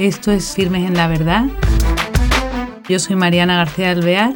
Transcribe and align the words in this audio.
Esto 0.00 0.32
es 0.32 0.54
Firmes 0.54 0.86
en 0.86 0.96
la 0.96 1.08
Verdad. 1.08 1.44
Yo 2.88 2.98
soy 2.98 3.16
Mariana 3.16 3.58
García 3.58 3.90
Alvear. 3.90 4.32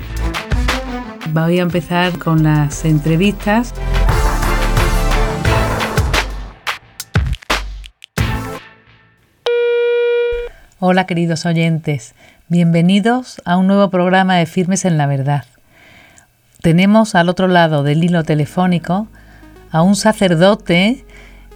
Voy 1.31 1.59
a 1.59 1.63
empezar 1.63 2.19
con 2.19 2.43
las 2.43 2.85
entrevistas. 2.85 3.73
Hola 10.81 11.07
queridos 11.07 11.47
oyentes, 11.47 12.15
bienvenidos 12.49 13.41
a 13.47 13.57
un 13.57 13.67
nuevo 13.67 13.89
programa 13.89 14.37
de 14.37 14.45
Firmes 14.45 14.85
en 14.85 14.99
la 14.99 15.07
Verdad. 15.07 15.47
Tenemos 16.61 17.15
al 17.15 17.31
otro 17.31 17.49
lado 17.49 17.83
del 17.85 18.05
hilo 18.05 18.23
telefónico 18.23 19.09
a 19.71 19.81
un 19.81 19.97
sacerdote 19.97 21.07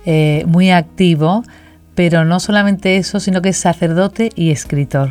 eh, 0.07 0.45
muy 0.47 0.71
activo 0.71 1.45
pero 1.99 2.25
no 2.25 2.39
solamente 2.39 2.97
eso, 2.97 3.19
sino 3.19 3.43
que 3.43 3.49
es 3.49 3.57
sacerdote 3.57 4.31
y 4.37 4.53
escritor. 4.53 5.11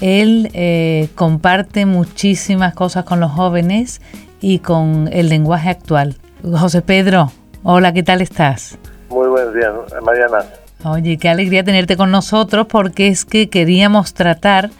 Él 0.00 0.52
eh, 0.54 1.08
comparte 1.16 1.84
muchísimas 1.84 2.74
cosas 2.74 3.04
con 3.04 3.18
los 3.18 3.32
jóvenes 3.32 4.00
y 4.40 4.60
con 4.60 5.10
el 5.12 5.28
lenguaje 5.28 5.70
actual. 5.70 6.14
José 6.44 6.80
Pedro, 6.80 7.32
hola, 7.64 7.92
¿qué 7.92 8.04
tal 8.04 8.20
estás? 8.20 8.78
Muy 9.10 9.26
buenos 9.26 9.52
días, 9.52 9.72
Mariana. 10.00 10.44
Oye, 10.84 11.18
qué 11.18 11.28
alegría 11.28 11.64
tenerte 11.64 11.96
con 11.96 12.12
nosotros 12.12 12.68
porque 12.68 13.08
es 13.08 13.24
que 13.24 13.50
queríamos 13.50 14.14
tratar 14.14 14.70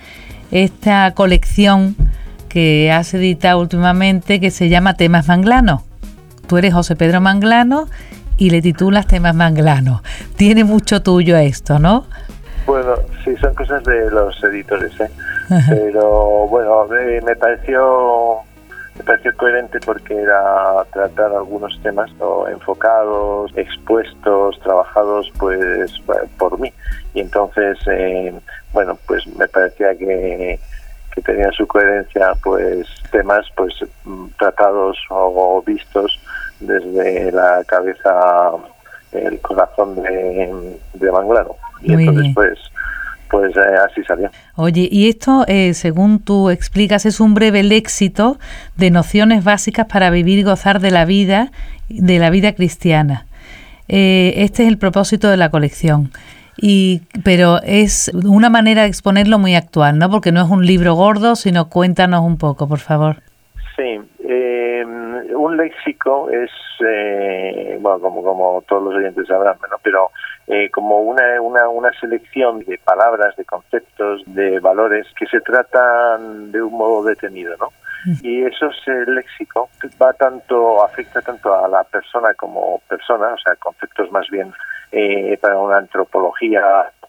esta 0.52 1.12
colección 1.14 1.96
que 2.48 2.92
has 2.92 3.12
editado 3.14 3.58
últimamente 3.58 4.38
que 4.38 4.52
se 4.52 4.68
llama 4.68 4.94
Temas 4.94 5.26
Manglano. 5.26 5.82
Tú 6.46 6.56
eres 6.56 6.72
José 6.72 6.94
Pedro 6.94 7.20
Manglano 7.20 7.88
y 8.36 8.50
le 8.50 8.62
titulas 8.62 9.06
temas 9.06 9.34
manglanos. 9.34 10.02
Tiene 10.36 10.64
mucho 10.64 11.02
tuyo 11.02 11.36
esto, 11.36 11.78
¿no? 11.78 12.06
Bueno, 12.66 12.94
sí, 13.24 13.36
son 13.36 13.54
cosas 13.54 13.84
de 13.84 14.10
los 14.10 14.42
editores, 14.42 14.98
¿eh? 15.00 15.10
Pero 15.68 16.46
bueno, 16.48 16.86
me 17.24 17.36
pareció 17.36 18.42
me 18.96 19.02
pareció 19.02 19.36
coherente 19.36 19.80
porque 19.84 20.14
era 20.14 20.84
tratar 20.92 21.32
algunos 21.32 21.78
temas 21.82 22.10
enfocados, 22.50 23.52
expuestos, 23.56 24.58
trabajados 24.60 25.30
pues 25.38 25.90
por 26.38 26.58
mí. 26.60 26.72
Y 27.12 27.20
entonces, 27.20 27.76
eh, 27.90 28.32
bueno, 28.72 28.96
pues 29.06 29.26
me 29.36 29.48
parecía 29.48 29.96
que, 29.96 30.60
que 31.12 31.22
tenía 31.22 31.50
su 31.52 31.66
coherencia 31.66 32.32
pues 32.42 32.86
temas 33.10 33.46
pues 33.56 33.74
tratados 34.38 34.96
o 35.10 35.62
vistos 35.66 36.20
desde 36.60 37.32
la 37.32 37.62
cabeza, 37.66 38.50
el 39.12 39.40
corazón 39.40 39.96
de, 39.96 40.78
de 40.94 41.12
Manglano. 41.12 41.56
Y 41.82 41.92
entonces, 41.92 42.32
pues, 42.34 42.58
pues 43.30 43.56
eh, 43.56 43.76
así 43.84 44.02
salió. 44.04 44.30
Oye, 44.56 44.88
y 44.90 45.08
esto, 45.08 45.44
eh, 45.48 45.74
según 45.74 46.20
tú 46.20 46.50
explicas, 46.50 47.06
es 47.06 47.20
un 47.20 47.34
breve 47.34 47.62
léxito 47.62 48.38
de 48.76 48.90
nociones 48.90 49.44
básicas 49.44 49.86
para 49.86 50.10
vivir 50.10 50.38
y 50.38 50.42
gozar 50.42 50.80
de 50.80 50.90
la 50.90 51.04
vida, 51.04 51.50
de 51.88 52.18
la 52.18 52.30
vida 52.30 52.52
cristiana. 52.54 53.26
Eh, 53.88 54.34
este 54.36 54.62
es 54.62 54.68
el 54.68 54.78
propósito 54.78 55.28
de 55.28 55.36
la 55.36 55.50
colección. 55.50 56.10
Y, 56.56 57.02
pero 57.24 57.60
es 57.62 58.10
una 58.14 58.48
manera 58.48 58.82
de 58.82 58.88
exponerlo 58.88 59.38
muy 59.38 59.56
actual, 59.56 59.98
¿no? 59.98 60.08
Porque 60.08 60.30
no 60.30 60.42
es 60.42 60.50
un 60.50 60.64
libro 60.64 60.94
gordo, 60.94 61.34
sino 61.36 61.68
cuéntanos 61.68 62.22
un 62.22 62.38
poco, 62.38 62.68
por 62.68 62.78
favor. 62.78 63.16
Sí, 63.76 63.98
eh, 64.34 64.84
un 65.34 65.56
léxico 65.56 66.30
es, 66.30 66.50
eh, 66.80 67.78
bueno, 67.80 68.00
como, 68.00 68.22
como 68.22 68.62
todos 68.66 68.82
los 68.84 68.94
oyentes 68.94 69.26
sabrán, 69.26 69.56
pero 69.82 70.10
eh, 70.46 70.70
como 70.70 71.00
una, 71.00 71.40
una, 71.40 71.68
una 71.68 71.92
selección 72.00 72.60
de 72.60 72.78
palabras, 72.78 73.36
de 73.36 73.44
conceptos, 73.44 74.22
de 74.26 74.60
valores 74.60 75.06
que 75.18 75.26
se 75.26 75.40
tratan 75.40 76.52
de 76.52 76.62
un 76.62 76.72
modo 76.72 77.04
detenido, 77.04 77.56
¿no? 77.58 77.68
Y 78.22 78.42
eso 78.42 78.66
es 78.66 78.76
el 78.86 79.14
léxico, 79.14 79.70
va 80.02 80.12
tanto, 80.12 80.84
afecta 80.84 81.22
tanto 81.22 81.54
a 81.54 81.66
la 81.68 81.84
persona 81.84 82.34
como 82.34 82.82
persona, 82.86 83.28
o 83.28 83.38
sea, 83.38 83.56
conceptos 83.56 84.12
más 84.12 84.28
bien 84.28 84.52
eh, 84.92 85.38
para 85.40 85.58
una 85.58 85.78
antropología, 85.78 86.62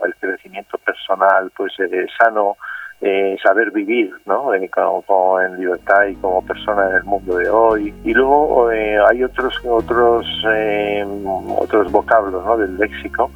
el 0.05 0.15
crecimiento 0.15 0.77
personal, 0.77 1.51
pues 1.55 1.73
eh, 1.79 2.07
sano, 2.17 2.55
eh, 3.01 3.35
saber 3.43 3.71
vivir 3.71 4.11
¿no? 4.25 4.53
Eh, 4.53 4.69
como, 4.69 5.39
en 5.41 5.59
libertad 5.59 6.05
y 6.05 6.15
como 6.15 6.41
persona 6.45 6.89
en 6.89 6.95
el 6.95 7.03
mundo 7.03 7.37
de 7.37 7.49
hoy. 7.49 7.93
Y 8.03 8.13
luego 8.13 8.71
eh, 8.71 8.97
hay 9.09 9.23
otros 9.23 9.53
otros 9.65 10.25
otros 11.57 11.91
vocablos 11.91 12.45
¿no? 12.45 12.57
del 12.57 12.77
léxico, 12.77 13.29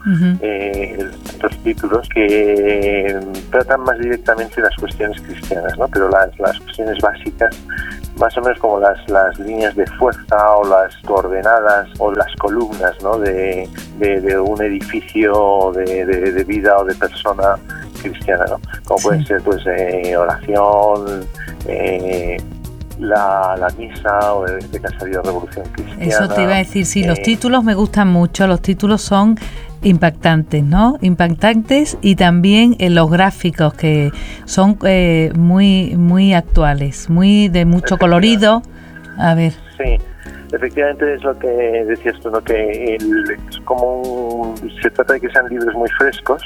otros 1.36 1.58
títulos 1.64 2.08
que 2.09 3.20
tratan 3.52 3.81
más 3.81 4.00
directamente 4.00 4.62
las 4.62 4.75
cuestiones 4.75 5.22
cristianas, 5.22 5.78
¿no? 5.78 5.88
pero 5.88 6.09
las, 6.09 6.38
las 6.40 6.58
cuestiones 6.59 6.97
básicas 7.02 7.56
más 8.20 8.38
o 8.38 8.41
menos 8.41 8.59
como 8.59 8.80
las, 8.80 9.09
las 9.09 9.40
líneas 9.40 9.76
de 9.76 9.86
fuerza 9.97 10.56
o 10.56 10.68
las 10.68 10.96
coordenadas 10.97 11.88
o 12.00 12.12
las 12.12 12.34
columnas 12.36 12.96
¿no? 13.02 13.18
de, 13.18 13.68
de, 13.97 14.40
un 14.40 14.62
edificio 14.62 15.72
de, 15.74 16.06
de, 16.06 16.44
vida 16.44 16.78
o 16.78 16.84
de 16.84 16.96
persona 16.96 17.56
cristiana, 18.00 18.46
¿no? 18.50 18.60
Como 18.86 19.02
pueden 19.02 19.26
ser 19.26 19.42
pues 19.42 19.62
eh, 19.66 20.16
oración, 20.16 21.26
eh, 21.68 22.38
la, 23.00 23.56
la, 23.58 23.70
misa 23.78 24.34
o 24.34 24.48
en 24.48 24.60
este 24.60 24.80
caso 24.80 25.06
ha 25.06 25.22
revolución 25.22 25.66
cristiana. 25.72 26.06
Eso 26.06 26.28
te 26.28 26.44
iba 26.44 26.56
a 26.56 26.58
decir, 26.58 26.86
sí, 26.86 27.04
los 27.04 27.20
eh, 27.20 27.24
títulos 27.24 27.64
me 27.64 27.74
gustan 27.76 28.09
mucho, 28.09 28.48
los 28.48 28.62
títulos 28.62 29.02
son 29.02 29.38
impactantes, 29.84 30.64
¿no? 30.64 30.98
Impactantes 31.02 31.98
y 32.02 32.16
también 32.16 32.76
en 32.80 32.96
los 32.96 33.09
gráficos 33.09 33.74
que 33.74 34.12
son 34.46 34.78
muy 35.36 35.96
muy 35.96 36.34
actuales, 36.34 37.09
muy 37.09 37.48
de 37.48 37.66
mucho 37.66 37.98
colorido. 37.98 38.62
A 39.18 39.34
ver. 39.36 39.54
Sí. 39.78 39.98
Efectivamente 40.52 41.14
es 41.14 41.24
lo 41.24 41.38
que 41.38 41.48
decías 41.48 42.20
tú, 42.22 42.32
¿no? 42.32 42.42
que 42.42 42.96
es 42.96 43.60
como 43.66 44.56
se 44.82 44.90
trata 44.90 45.14
de 45.14 45.22
que 45.22 45.30
sean 45.30 45.48
libros 45.48 45.74
muy 45.76 45.90
frescos, 45.92 46.42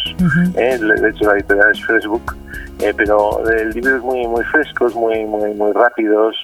¿eh? 0.57 0.77
de 0.77 1.09
hecho 1.09 1.25
la 1.25 1.37
editorial 1.37 1.71
es 1.71 1.85
Facebook, 1.85 2.35
eh, 2.79 2.93
pero 2.97 3.47
el 3.49 3.69
libro 3.69 3.95
es 3.95 4.01
muy 4.01 4.27
muy 4.27 4.43
frescos, 4.45 4.93
muy 4.95 5.23
muy 5.25 5.53
muy 5.53 5.71
rápidos, 5.71 6.35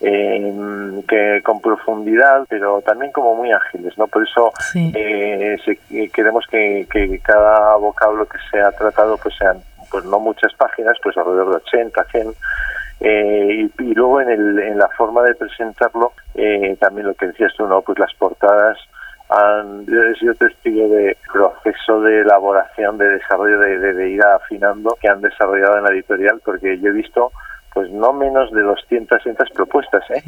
eh, 0.00 1.02
que 1.08 1.40
con 1.44 1.60
profundidad, 1.60 2.46
pero 2.48 2.80
también 2.82 3.10
como 3.10 3.34
muy 3.34 3.50
ágiles, 3.50 3.98
¿no? 3.98 4.06
Por 4.06 4.22
eso 4.22 4.52
queremos 6.12 6.46
que, 6.48 6.86
que, 6.88 7.18
cada 7.18 7.76
vocablo 7.76 8.26
que 8.26 8.38
sea 8.50 8.70
tratado 8.70 9.18
pues 9.20 9.34
sean 9.36 9.58
pues 9.90 10.04
no 10.04 10.20
muchas 10.20 10.54
páginas, 10.54 10.96
pues 11.02 11.16
alrededor 11.16 11.50
de 11.50 11.56
80, 11.56 12.04
100 12.12 12.34
eh, 13.00 13.68
y, 13.78 13.94
luego 13.94 14.20
en, 14.20 14.30
el, 14.30 14.58
en 14.58 14.78
la 14.78 14.88
forma 14.96 15.22
de 15.22 15.34
presentarlo, 15.34 16.12
eh, 16.34 16.76
también 16.80 17.06
lo 17.06 17.14
que 17.14 17.28
decías 17.28 17.52
tú, 17.56 17.66
¿no? 17.66 17.82
Pues 17.82 17.98
las 17.98 18.12
portadas 18.14 18.76
han, 19.28 19.86
yo 19.86 20.02
he 20.04 20.14
sido 20.16 20.34
testigo 20.34 20.88
de 20.88 21.16
proceso 21.32 22.00
de 22.00 22.20
elaboración, 22.22 22.98
de 22.98 23.08
desarrollo, 23.10 23.58
de, 23.60 23.94
de, 23.94 24.10
ir 24.10 24.22
afinando 24.22 24.96
que 25.00 25.08
han 25.08 25.20
desarrollado 25.20 25.78
en 25.78 25.84
la 25.84 25.90
editorial, 25.90 26.40
porque 26.44 26.78
yo 26.80 26.88
he 26.90 26.92
visto 26.92 27.30
pues 27.74 27.90
no 27.92 28.12
menos 28.12 28.50
de 28.50 28.62
200 28.62 29.22
propuestas, 29.54 30.02
¿eh? 30.10 30.22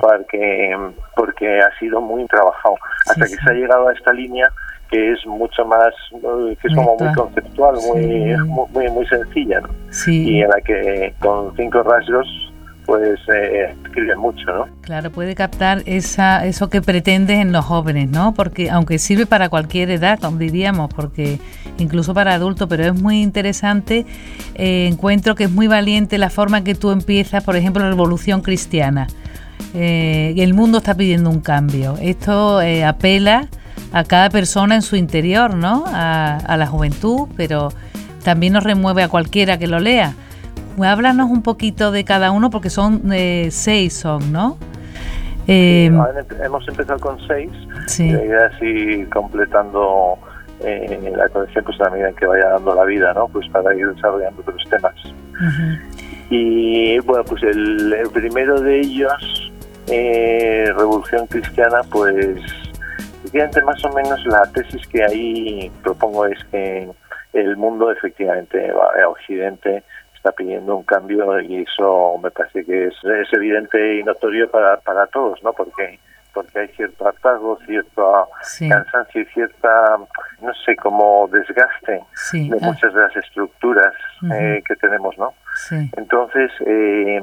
Porque, 0.00 0.76
porque 1.14 1.60
ha 1.60 1.78
sido 1.78 2.00
muy 2.00 2.26
trabajado. 2.26 2.74
Hasta 3.08 3.26
que 3.26 3.36
se 3.36 3.50
ha 3.50 3.52
llegado 3.52 3.86
a 3.86 3.92
esta 3.92 4.12
línea 4.12 4.50
que 4.90 5.12
es 5.12 5.26
mucho 5.26 5.64
más, 5.64 5.92
que 6.10 6.68
es 6.68 6.74
como 6.74 6.96
muy 6.98 7.12
conceptual, 7.14 7.76
muy, 7.88 8.36
muy, 8.72 8.90
muy 8.90 9.06
sencilla, 9.06 9.60
¿no? 9.60 9.68
Y 10.06 10.42
en 10.42 10.48
la 10.48 10.60
que 10.60 11.14
con 11.20 11.54
cinco 11.56 11.82
rasgos 11.82 12.26
pues 12.86 13.18
eh, 13.28 13.74
escribe 13.84 14.14
mucho, 14.14 14.46
¿no? 14.46 14.68
Claro, 14.82 15.10
puede 15.10 15.34
captar 15.34 15.82
esa, 15.86 16.46
eso 16.46 16.70
que 16.70 16.80
pretendes 16.80 17.40
en 17.40 17.50
los 17.50 17.64
jóvenes, 17.64 18.08
¿no? 18.08 18.32
Porque 18.32 18.70
aunque 18.70 19.00
sirve 19.00 19.26
para 19.26 19.48
cualquier 19.48 19.90
edad, 19.90 20.20
como 20.20 20.38
diríamos, 20.38 20.94
porque 20.94 21.40
incluso 21.78 22.14
para 22.14 22.34
adultos, 22.34 22.68
pero 22.68 22.84
es 22.84 22.94
muy 22.94 23.22
interesante, 23.22 24.06
eh, 24.54 24.86
encuentro 24.86 25.34
que 25.34 25.44
es 25.44 25.50
muy 25.50 25.66
valiente 25.66 26.16
la 26.16 26.30
forma 26.30 26.62
que 26.62 26.76
tú 26.76 26.92
empiezas, 26.92 27.42
por 27.42 27.56
ejemplo, 27.56 27.82
la 27.82 27.90
revolución 27.90 28.40
cristiana. 28.40 29.08
Eh, 29.74 30.34
el 30.38 30.54
mundo 30.54 30.78
está 30.78 30.94
pidiendo 30.94 31.28
un 31.28 31.40
cambio. 31.40 31.96
Esto 32.00 32.62
eh, 32.62 32.84
apela 32.84 33.48
a 33.92 34.04
cada 34.04 34.30
persona 34.30 34.74
en 34.74 34.82
su 34.82 34.96
interior, 34.96 35.54
¿no? 35.54 35.84
A, 35.86 36.56
la 36.56 36.66
juventud, 36.66 37.28
pero 37.36 37.70
también 38.24 38.52
nos 38.52 38.64
remueve 38.64 39.02
a 39.02 39.08
cualquiera 39.08 39.58
que 39.58 39.66
lo 39.66 39.78
lea. 39.78 40.14
Háblanos 40.82 41.30
un 41.30 41.42
poquito 41.42 41.90
de 41.90 42.04
cada 42.04 42.30
uno 42.30 42.50
porque 42.50 42.70
son 42.70 43.12
eh, 43.12 43.48
seis, 43.50 43.94
son, 43.94 44.32
¿no? 44.32 44.58
Eh, 45.48 45.90
hemos 46.42 46.68
empezado 46.68 46.98
con 46.98 47.18
seis, 47.28 47.50
sí. 47.86 48.10
la 48.10 48.24
idea 48.24 48.46
es 48.46 48.62
ir 48.62 49.08
completando 49.10 50.18
eh, 50.60 51.12
la 51.16 51.28
colección 51.28 51.64
pues 51.64 51.80
a 51.80 51.88
medida 51.90 52.12
que 52.12 52.26
vaya 52.26 52.48
dando 52.48 52.74
la 52.74 52.84
vida, 52.84 53.14
¿no? 53.14 53.28
Pues 53.28 53.48
para 53.50 53.74
ir 53.74 53.86
desarrollando 53.92 54.42
otros 54.42 54.62
temas. 54.68 54.94
Y 56.30 56.98
bueno, 57.00 57.24
pues 57.24 57.42
el, 57.44 57.94
primero 58.12 58.60
de 58.60 58.80
ellos, 58.80 59.52
Revolución 59.86 61.28
Cristiana, 61.28 61.82
pues 61.90 62.42
más 63.64 63.84
o 63.84 63.92
menos 63.92 64.24
la 64.26 64.42
tesis 64.52 64.86
que 64.88 65.02
ahí 65.04 65.70
propongo 65.82 66.26
es 66.26 66.42
que 66.46 66.88
el 67.32 67.56
mundo 67.56 67.90
efectivamente, 67.90 68.70
a 68.70 69.08
Occidente, 69.08 69.82
está 70.14 70.32
pidiendo 70.32 70.76
un 70.76 70.84
cambio 70.84 71.40
y 71.40 71.62
eso 71.62 72.18
me 72.22 72.30
parece 72.30 72.64
que 72.64 72.86
es, 72.86 72.94
es 73.04 73.32
evidente 73.32 73.96
y 73.96 74.02
notorio 74.02 74.50
para, 74.50 74.78
para 74.78 75.06
todos, 75.06 75.42
¿no? 75.42 75.52
Porque 75.52 75.98
porque 76.36 76.58
hay 76.58 76.68
cierto 76.68 77.08
hartazgo, 77.08 77.58
cierto 77.64 78.28
cansancio 78.68 79.22
y 79.22 79.24
cierta, 79.24 79.96
no 80.42 80.52
sé, 80.66 80.76
como 80.76 81.26
desgaste 81.32 81.92
de 82.32 82.50
ah. 82.52 82.58
muchas 82.60 82.92
de 82.92 83.00
las 83.00 83.16
estructuras 83.16 83.94
eh, 84.34 84.62
que 84.68 84.76
tenemos, 84.76 85.16
¿no? 85.16 85.32
Entonces, 85.96 86.52
eh, 86.66 87.22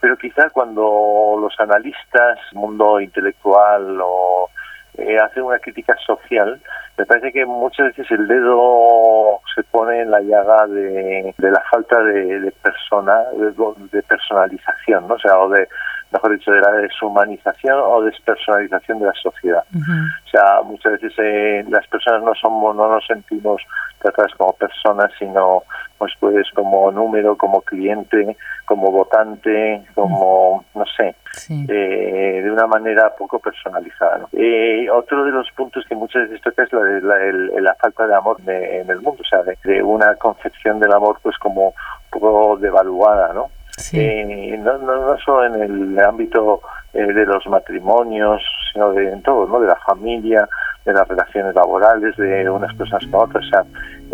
pero 0.00 0.18
quizá 0.18 0.50
cuando 0.50 1.38
los 1.40 1.58
analistas, 1.58 2.38
mundo 2.52 3.00
intelectual 3.00 3.98
o 4.02 4.50
eh, 4.98 5.18
hacen 5.18 5.42
una 5.42 5.58
crítica 5.58 5.96
social, 6.04 6.60
me 6.96 7.04
parece 7.04 7.32
que 7.32 7.44
muchas 7.44 7.88
veces 7.88 8.10
el 8.10 8.26
dedo 8.26 9.40
se 9.54 9.62
pone 9.64 10.00
en 10.00 10.10
la 10.10 10.20
llaga 10.20 10.66
de, 10.66 11.34
la 11.38 11.62
falta 11.70 12.02
de, 12.02 12.52
persona, 12.62 13.18
de, 13.34 14.02
personalización, 14.02 15.06
¿no? 15.06 15.14
O 15.14 15.18
sea, 15.18 15.38
o 15.38 15.48
de 15.50 15.68
mejor 16.12 16.32
dicho, 16.32 16.52
de 16.52 16.60
la 16.60 16.72
deshumanización 16.72 17.80
o 17.84 18.02
despersonalización 18.02 19.00
de 19.00 19.06
la 19.06 19.12
sociedad. 19.14 19.64
O 19.74 20.28
sea, 20.28 20.62
muchas 20.64 20.92
veces 20.92 21.12
eh, 21.18 21.64
las 21.68 21.86
personas 21.88 22.22
no 22.22 22.34
somos, 22.34 22.74
no 22.76 22.88
nos 22.88 23.04
sentimos 23.06 23.62
tratadas 23.98 24.32
como 24.36 24.52
personas, 24.52 25.10
sino 25.18 25.62
pues 25.98 26.12
pues 26.20 26.46
como 26.54 26.92
número, 26.92 27.36
como 27.36 27.62
cliente, 27.62 28.36
como 28.66 28.90
votante, 28.90 29.82
como 29.94 30.64
no 30.74 30.84
sé, 30.96 31.14
eh, 31.50 32.40
de 32.42 32.50
una 32.50 32.66
manera 32.66 33.14
poco 33.16 33.38
personalizada. 33.38 34.26
Eh, 34.32 34.88
otro 34.90 35.24
de 35.24 35.32
los 35.32 35.50
puntos 35.52 35.84
que 35.88 35.94
muchas 35.94 36.28
veces 36.28 36.42
toca 36.42 36.64
es 36.64 36.72
la, 36.72 37.16
la, 37.60 37.74
falta 37.74 38.06
de 38.06 38.14
amor 38.14 38.36
en 38.46 38.90
el 38.90 39.00
mundo, 39.00 39.22
o 39.22 39.28
sea, 39.28 39.42
de, 39.42 39.82
una 39.82 40.14
concepción 40.16 40.78
del 40.80 40.92
amor 40.92 41.18
pues 41.22 41.36
como 41.38 41.68
un 41.68 42.10
poco 42.10 42.56
devaluada, 42.58 43.32
¿no? 43.32 43.50
Eh, 43.92 44.56
no, 44.58 44.78
no, 44.78 45.18
solo 45.18 45.54
en 45.54 45.62
el 45.62 45.98
ámbito 45.98 46.60
eh, 46.94 47.12
de 47.12 47.26
los 47.26 47.46
matrimonios, 47.46 48.42
sino 48.72 48.92
de, 48.92 49.12
en 49.12 49.22
todo, 49.22 49.46
¿no? 49.46 49.60
de 49.60 49.66
la 49.66 49.76
familia, 49.86 50.48
de 50.84 50.92
las 50.94 51.06
relaciones 51.06 51.54
laborales, 51.54 52.16
de 52.16 52.48
unas 52.48 52.74
personas 52.74 53.06
con 53.10 53.28
otras. 53.28 53.44
O 53.44 53.48
sea, 53.48 53.64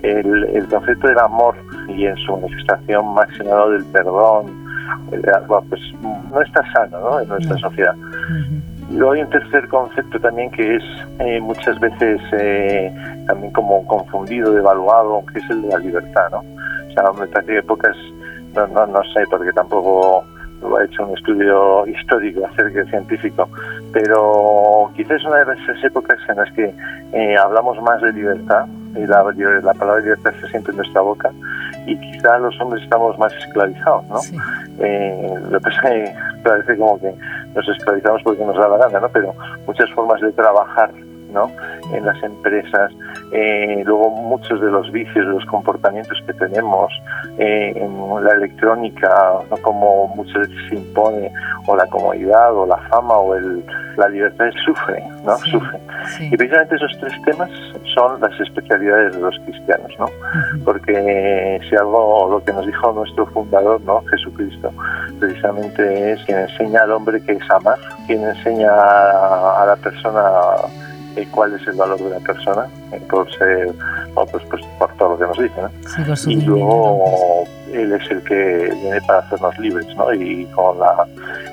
el, 0.02 0.44
el 0.44 0.66
concepto 0.66 1.06
del 1.06 1.18
amor 1.18 1.54
y 1.88 2.06
en 2.06 2.16
su 2.16 2.36
manifestación 2.36 3.14
máxima 3.14 3.66
del 3.66 3.84
perdón, 3.86 4.46
pues 5.68 5.80
no 6.30 6.40
está 6.40 6.62
sano 6.72 6.98
¿no? 6.98 7.20
en 7.20 7.28
nuestra 7.28 7.56
sociedad. 7.58 7.94
Luego 8.90 9.12
hay 9.12 9.22
un 9.22 9.30
tercer 9.30 9.68
concepto 9.68 10.18
también 10.20 10.50
que 10.50 10.76
es 10.76 10.82
eh, 11.20 11.40
muchas 11.40 11.78
veces 11.78 12.20
también 13.26 13.52
como 13.52 13.86
confundido, 13.86 14.52
devaluado, 14.52 15.24
que 15.32 15.38
es 15.38 15.50
el 15.50 15.62
de 15.62 15.68
la 15.68 15.78
libertad. 15.78 16.30
¿no? 16.32 16.38
O 16.38 16.92
sea, 16.92 17.12
me 17.12 17.26
parece 17.28 17.54
que 17.54 17.62
pocas 17.62 17.96
no, 18.54 18.66
no, 18.68 18.86
no 18.86 19.02
sé, 19.14 19.24
porque 19.30 19.52
tampoco 19.52 20.24
lo 20.62 20.76
ha 20.76 20.84
hecho 20.84 21.06
un 21.06 21.16
estudio 21.16 21.86
histórico 21.86 22.46
acerca 22.46 22.84
científico, 22.84 23.48
pero 23.92 24.90
quizás 24.94 25.20
es 25.20 25.24
una 25.24 25.44
de 25.44 25.54
esas 25.54 25.84
épocas 25.84 26.18
en 26.28 26.36
las 26.36 26.52
que 26.52 26.74
eh, 27.12 27.36
hablamos 27.36 27.80
más 27.82 28.00
de 28.02 28.12
libertad 28.12 28.66
y 28.94 29.06
la, 29.06 29.24
la 29.62 29.74
palabra 29.74 30.02
libertad 30.02 30.32
se 30.40 30.48
siente 30.48 30.70
en 30.70 30.76
nuestra 30.76 31.00
boca 31.00 31.30
y 31.86 31.96
quizá 31.98 32.38
los 32.38 32.58
hombres 32.60 32.82
estamos 32.84 33.18
más 33.18 33.32
esclavizados, 33.34 34.04
¿no? 34.08 34.20
Eh, 34.78 35.34
lo 35.50 35.58
que 35.58 35.64
pasa 35.64 35.94
es 35.94 36.10
que 36.10 36.14
parece 36.44 36.76
como 36.76 37.00
que 37.00 37.12
nos 37.54 37.68
esclavizamos 37.68 38.22
porque 38.22 38.44
nos 38.44 38.56
da 38.56 38.68
la 38.68 38.76
gana, 38.78 39.00
¿no? 39.00 39.08
Pero 39.08 39.34
muchas 39.66 39.90
formas 39.90 40.20
de 40.20 40.32
trabajar 40.32 40.90
¿no? 41.32 41.50
En 41.92 42.04
las 42.04 42.22
empresas, 42.22 42.92
eh, 43.32 43.82
luego 43.84 44.10
muchos 44.10 44.60
de 44.60 44.70
los 44.70 44.90
vicios, 44.92 45.26
de 45.26 45.32
los 45.32 45.44
comportamientos 45.46 46.18
que 46.26 46.32
tenemos 46.34 46.92
eh, 47.38 47.72
en 47.76 48.24
la 48.24 48.32
electrónica, 48.32 49.40
¿no? 49.50 49.56
como 49.58 50.08
muchas 50.14 50.48
veces 50.48 50.68
se 50.68 50.76
impone, 50.76 51.32
o 51.66 51.76
la 51.76 51.86
comodidad, 51.86 52.54
o 52.54 52.66
la 52.66 52.78
fama, 52.88 53.16
o 53.16 53.34
el, 53.34 53.64
la 53.96 54.08
libertad, 54.08 54.46
sufren, 54.64 55.04
¿no? 55.24 55.36
sufren. 55.38 55.80
Y 56.20 56.36
precisamente 56.36 56.76
esos 56.76 56.98
tres 57.00 57.12
temas 57.24 57.50
son 57.94 58.20
las 58.20 58.38
especialidades 58.40 59.14
de 59.14 59.20
los 59.20 59.38
cristianos, 59.40 59.92
¿no? 59.98 60.06
Porque 60.64 61.60
si 61.68 61.76
algo, 61.76 62.28
lo 62.30 62.44
que 62.44 62.52
nos 62.52 62.66
dijo 62.66 62.92
nuestro 62.92 63.26
fundador, 63.26 63.80
¿no? 63.82 64.02
Jesucristo, 64.10 64.72
precisamente 65.20 66.12
es 66.12 66.24
quien 66.24 66.38
enseña 66.38 66.82
al 66.82 66.92
hombre 66.92 67.22
que 67.22 67.32
es 67.32 67.50
amar, 67.50 67.78
quien 68.06 68.24
enseña 68.24 68.70
a 68.72 69.64
la 69.66 69.76
persona 69.76 70.20
eh, 71.16 71.28
cuál 71.30 71.54
es 71.54 71.66
el 71.66 71.74
valor 71.74 71.98
de 71.98 72.10
la 72.10 72.20
persona 72.20 72.66
por 73.10 73.30
ser, 73.36 73.72
pues, 74.14 74.42
pues, 74.48 74.62
por 74.78 74.92
todo 74.96 75.10
lo 75.10 75.18
que 75.18 75.24
nos 75.24 75.38
dice. 75.38 76.30
y 76.30 76.40
luego 76.42 77.44
él 77.72 77.92
es 77.92 78.10
el 78.10 78.22
que 78.22 78.72
viene 78.80 79.00
para 79.06 79.20
hacernos 79.20 79.58
libres, 79.58 79.86
¿no? 79.96 80.12
Y 80.12 80.44
con 80.46 80.78
la... 80.78 81.06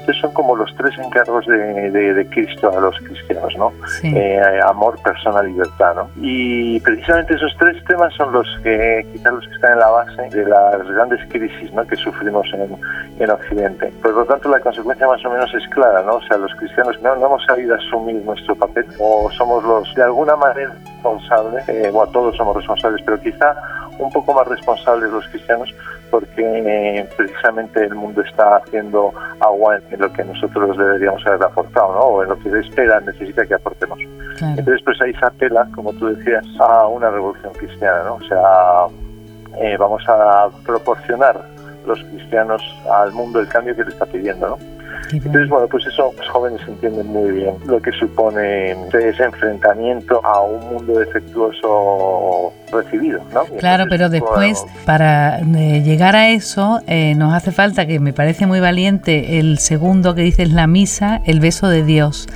Entonces 0.09 0.21
son 0.21 0.33
como 0.33 0.55
los 0.55 0.75
tres 0.75 0.97
encargos 0.97 1.45
de, 1.45 1.91
de, 1.91 2.29
Cristo 2.29 2.75
a 2.75 2.81
los 2.81 2.97
cristianos, 2.97 3.53
¿no? 3.57 3.71
Eh, 4.01 4.59
amor, 4.65 4.97
persona, 5.03 5.43
libertad, 5.43 5.93
¿no? 5.93 6.09
Y 6.19 6.79
precisamente 6.79 7.35
esos 7.35 7.55
tres 7.59 7.83
temas 7.85 8.11
son 8.15 8.33
los 8.33 8.47
que 8.63 9.05
quizás 9.13 9.33
los 9.33 9.47
que 9.47 9.53
están 9.53 9.73
en 9.73 9.79
la 9.79 9.89
base 9.91 10.21
de 10.31 10.45
las 10.45 10.87
grandes 10.87 11.19
crisis, 11.29 11.71
¿no? 11.73 11.85
Que 11.85 11.95
sufrimos 11.95 12.47
en, 12.53 12.75
en 13.19 13.29
Occidente. 13.29 13.93
Por 14.01 14.15
lo 14.15 14.25
tanto, 14.25 14.49
la 14.49 14.59
consecuencia 14.59 15.05
más 15.05 15.23
o 15.23 15.29
menos 15.29 15.53
es 15.53 15.67
clara, 15.69 16.01
¿no? 16.01 16.15
O 16.15 16.21
sea, 16.23 16.37
los 16.37 16.55
cristianos 16.55 16.99
no, 17.03 17.15
no 17.15 17.27
hemos 17.27 17.45
sabido 17.45 17.75
asumir 17.75 18.15
nuestro 18.25 18.55
papel 18.55 18.87
o 18.97 19.29
somos 19.37 19.63
los, 19.63 19.93
de 19.93 20.01
alguna 20.01 20.35
manera, 20.35 20.73
responsables, 20.95 21.69
eh, 21.69 21.91
bueno, 21.93 22.11
todos 22.11 22.35
somos 22.35 22.55
responsables, 22.55 23.03
pero 23.05 23.21
quizá 23.21 23.55
un 23.99 24.11
poco 24.11 24.33
más 24.33 24.47
responsables 24.47 25.11
los 25.11 25.27
cristianos 25.27 25.69
porque 26.09 26.41
eh, 26.41 27.09
precisamente 27.17 27.83
el 27.83 27.95
mundo 27.95 28.21
está 28.21 28.57
haciendo 28.57 29.13
agua 29.39 29.79
en 29.89 29.99
lo 29.99 30.11
que 30.11 30.23
nosotros 30.23 30.77
deberíamos 30.77 31.25
haber 31.25 31.43
aportado, 31.43 31.93
¿no? 31.93 31.99
O 31.99 32.23
en 32.23 32.29
lo 32.29 32.39
que 32.39 32.49
espera, 32.59 32.99
necesita 33.01 33.45
que 33.45 33.55
aportemos. 33.55 33.99
Entonces, 34.41 34.81
pues 34.85 35.01
ahí 35.01 35.13
se 35.13 35.25
apela, 35.25 35.67
como 35.75 35.93
tú 35.93 36.07
decías, 36.07 36.45
a 36.59 36.87
una 36.87 37.09
revolución 37.09 37.53
cristiana, 37.53 38.03
¿no? 38.03 38.15
O 38.15 38.23
sea, 38.23 38.87
eh, 39.61 39.77
vamos 39.77 40.03
a 40.07 40.49
proporcionar 40.65 41.41
los 41.85 42.03
cristianos 42.05 42.61
al 42.91 43.11
mundo 43.13 43.39
el 43.39 43.47
cambio 43.47 43.75
que 43.75 43.83
le 43.83 43.89
está 43.89 44.05
pidiendo, 44.05 44.49
¿no? 44.49 44.78
Entonces, 45.11 45.49
bueno, 45.49 45.67
pues 45.67 45.85
eso 45.87 46.13
los 46.17 46.29
jóvenes 46.29 46.61
entienden 46.67 47.07
muy 47.07 47.31
bien 47.31 47.55
lo 47.65 47.81
que 47.81 47.91
supone 47.91 48.71
ese 48.71 49.23
enfrentamiento 49.23 50.21
a 50.23 50.41
un 50.41 50.59
mundo 50.73 50.99
defectuoso 50.99 52.53
recibido, 52.71 53.21
¿no? 53.33 53.45
claro, 53.57 53.85
pero 53.89 54.09
después, 54.09 54.63
para 54.85 55.39
eh, 55.39 55.81
llegar 55.83 56.15
a 56.15 56.29
eso, 56.29 56.81
eh, 56.87 57.15
nos 57.15 57.33
hace 57.33 57.51
falta, 57.51 57.87
que 57.87 57.99
me 57.99 58.13
parece 58.13 58.45
muy 58.45 58.59
valiente, 58.59 59.39
el 59.39 59.57
segundo 59.57 60.13
que 60.13 60.21
dice 60.21 60.43
es 60.43 60.53
la 60.53 60.67
misa, 60.67 61.21
el 61.25 61.39
beso 61.39 61.67
de 61.67 61.83
Dios. 61.83 62.27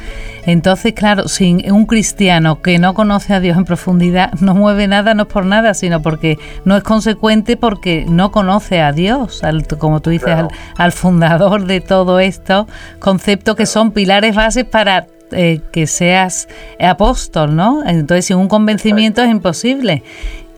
Entonces, 0.45 0.93
claro, 0.93 1.27
sin 1.27 1.71
un 1.71 1.85
cristiano 1.85 2.61
que 2.61 2.77
no 2.77 2.93
conoce 2.93 3.33
a 3.33 3.39
Dios 3.39 3.57
en 3.57 3.65
profundidad, 3.65 4.33
no 4.41 4.55
mueve 4.55 4.87
nada, 4.87 5.13
no 5.13 5.23
es 5.23 5.29
por 5.29 5.45
nada, 5.45 5.73
sino 5.73 6.01
porque 6.01 6.37
no 6.65 6.75
es 6.75 6.83
consecuente 6.83 7.57
porque 7.57 8.05
no 8.07 8.31
conoce 8.31 8.81
a 8.81 8.91
Dios, 8.91 9.41
como 9.77 10.01
tú 10.01 10.09
dices, 10.09 10.35
al, 10.77 10.91
fundador 10.91 11.65
de 11.65 11.81
todo 11.81 12.19
esto, 12.19 12.67
conceptos 12.99 13.55
que 13.55 13.65
son 13.65 13.91
pilares 13.91 14.35
bases 14.35 14.65
para 14.65 15.07
eh, 15.31 15.61
que 15.71 15.87
seas 15.87 16.47
apóstol, 16.79 17.55
¿no? 17.55 17.83
Entonces, 17.85 18.25
sin 18.25 18.37
un 18.37 18.47
convencimiento 18.47 19.23
es 19.23 19.31
imposible. 19.31 20.03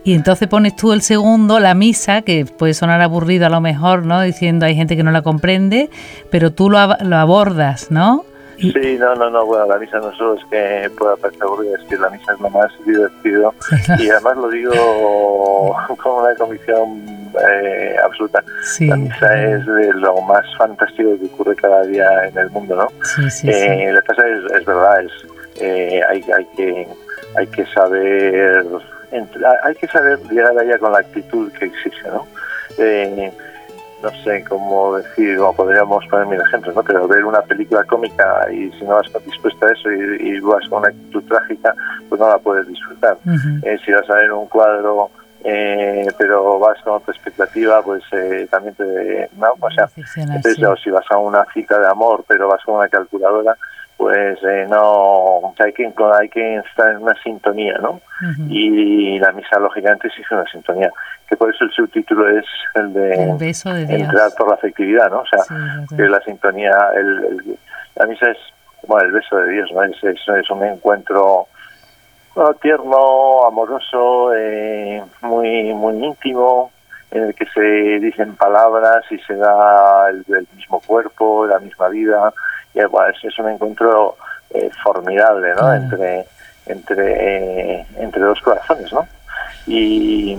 Y 0.04 0.14
entonces 0.14 0.48
pones 0.48 0.76
tú 0.76 0.94
el 0.94 1.02
segundo, 1.02 1.60
la 1.60 1.74
misa, 1.74 2.22
que 2.22 2.46
puede 2.46 2.76
sonar 2.76 3.02
aburrido 3.02 3.48
a 3.48 3.50
lo 3.50 3.60
mejor, 3.60 4.06
¿no? 4.06 4.22
Diciendo 4.22 4.68
hay 4.68 4.76
gente 4.76 4.96
que 4.96 5.02
no 5.02 5.12
la 5.12 5.24
comprende, 5.24 5.90
pero 6.30 6.52
tú 6.52 6.70
lo, 6.70 6.96
lo 7.02 7.18
abordas, 7.18 7.88
¿no? 7.90 8.24
Sí, 8.58 8.98
no, 9.00 9.16
no, 9.16 9.30
no, 9.30 9.46
bueno, 9.46 9.66
la 9.66 9.78
misa 9.78 9.98
no 9.98 10.14
solo 10.16 10.36
es 10.36 10.46
que 10.46 10.90
pueda 10.98 11.16
parecer 11.18 11.44
aburrida, 11.44 11.78
es 11.78 11.84
que 11.90 11.98
la 11.98 12.10
misa 12.10 12.34
es 12.34 12.40
lo 12.40 12.50
más 12.50 12.72
divertido 12.86 13.54
y 14.00 14.10
además 14.10 14.38
lo 14.38 14.50
digo 14.50 15.76
con 16.02 16.24
una 16.24 16.36
convicción 16.36 17.04
eh, 17.52 17.96
absoluta. 18.04 18.44
la 18.82 18.96
misa 18.96 19.44
es 19.44 19.66
de 19.66 19.94
lo 19.94 20.22
más 20.22 20.46
fantástico 20.58 21.18
que 21.20 21.26
ocurre 21.26 21.56
cada 21.56 21.84
día 21.84 22.28
en 22.28 22.38
el 22.38 22.50
mundo, 22.52 22.76
¿no? 22.76 22.88
Sí, 23.04 23.30
sí, 23.30 23.50
eh, 23.50 23.92
La 23.94 24.02
cosa 24.02 24.28
es, 24.28 24.60
es 24.60 24.66
verdad, 24.66 25.02
es, 25.04 25.12
eh, 25.62 26.02
hay, 26.10 26.24
hay, 26.32 26.46
que, 26.56 26.88
hay 27.38 27.48
que 27.48 27.66
saber 27.68 28.66
hay 29.64 29.76
que 29.76 29.88
saber 29.88 30.20
llegar 30.30 30.58
allá 30.58 30.78
con 30.78 30.92
la 30.92 31.00
actitud 31.00 31.52
que 31.54 31.66
existe, 31.66 32.10
¿no? 32.10 32.28
Eh, 32.78 33.32
no 34.06 34.24
sé 34.24 34.44
cómo 34.48 34.98
decir, 34.98 35.40
o 35.40 35.52
podríamos 35.54 36.06
poner 36.08 36.28
mil 36.28 36.40
ejemplos, 36.40 36.76
¿no? 36.76 36.84
Pero 36.84 37.08
ver 37.08 37.26
una 37.26 37.42
película 37.42 37.84
cómica 37.86 38.48
y 38.52 38.72
si 38.74 38.86
no 38.86 38.96
vas 38.96 39.12
dispuesta 39.26 39.66
a 39.66 39.72
eso 39.72 39.92
y, 39.92 40.40
vas 40.42 40.68
con 40.70 40.80
una 40.80 40.90
actitud 40.90 41.24
trágica, 41.24 41.74
pues 42.08 42.22
no 42.22 42.30
la 42.30 42.38
puedes 42.38 42.68
disfrutar. 42.68 43.18
Eh, 43.64 43.78
si 43.84 43.92
vas 43.92 44.08
a 44.10 44.16
ver 44.16 44.32
un 44.32 44.48
cuadro 44.48 45.10
eh, 45.44 46.08
pero 46.18 46.60
vas 46.60 46.80
con 46.84 46.94
otra 46.94 47.14
expectativa, 47.14 47.82
pues 47.84 48.04
eh, 48.12 48.48
también 48.50 48.76
te... 48.76 49.30
¿no? 49.38 49.54
O 49.60 49.72
sea, 49.72 49.90
entonces, 50.16 50.58
si 50.84 50.90
vas 50.90 51.06
a 51.10 51.18
una 51.18 51.46
cita 51.54 51.80
de 51.80 51.88
amor, 51.88 52.24
pero 52.28 52.48
vas 52.48 52.64
con 52.64 52.76
una 52.76 52.88
calculadora, 52.88 53.58
pues 54.06 54.38
eh, 54.44 54.68
no 54.70 55.56
hay 55.58 55.74
que 55.74 55.92
hay 56.20 56.30
que 56.30 56.58
estar 56.58 56.92
en 56.92 56.98
una 56.98 57.16
sintonía 57.24 57.74
no 57.82 58.00
y 58.48 59.18
la 59.18 59.32
misa 59.32 59.58
lógicamente 59.58 60.10
exige 60.10 60.36
una 60.36 60.46
sintonía 60.46 60.92
que 61.28 61.36
por 61.36 61.52
eso 61.52 61.64
el 61.64 61.72
subtítulo 61.72 62.30
es 62.38 62.46
el 62.76 62.94
de, 62.94 63.36
beso 63.40 63.74
de 63.74 63.82
entrar 63.82 64.30
por 64.38 64.50
la 64.50 64.54
afectividad 64.54 65.10
no 65.10 65.22
o 65.22 65.26
sea 65.26 65.44
que 65.98 66.04
la 66.04 66.22
sintonía 66.22 66.72
el, 66.96 67.58
la 67.96 68.06
misa 68.06 68.30
es 68.30 68.38
bueno 68.88 69.08
el 69.08 69.12
beso 69.14 69.38
de 69.38 69.54
Dios 69.54 69.72
no 69.74 69.82
es, 69.82 69.96
es, 70.04 70.50
un 70.52 70.64
encuentro 70.64 71.48
tierno 72.62 73.48
amoroso 73.48 74.36
eh, 74.36 75.02
muy 75.24 75.74
muy 75.74 76.06
íntimo 76.06 76.72
en 77.10 77.24
el 77.24 77.34
que 77.34 77.48
se 77.48 78.06
dicen 78.06 78.36
palabras 78.36 79.04
y 79.10 79.18
se 79.18 79.34
da 79.36 80.10
el, 80.10 80.48
mismo 80.56 80.80
cuerpo 80.86 81.48
la 81.48 81.58
misma 81.58 81.88
vida 81.88 82.32
y 82.76 83.28
es, 83.28 83.40
un 83.40 83.50
encuentro 83.50 84.16
eh, 84.52 84.70
formidable 84.84 85.54
¿no? 85.56 85.74
entre 85.74 86.26
entre 86.68 87.80
eh, 87.80 87.86
entre 87.98 88.22
dos 88.22 88.42
corazones 88.42 88.92
no 88.92 89.08
y 89.66 90.38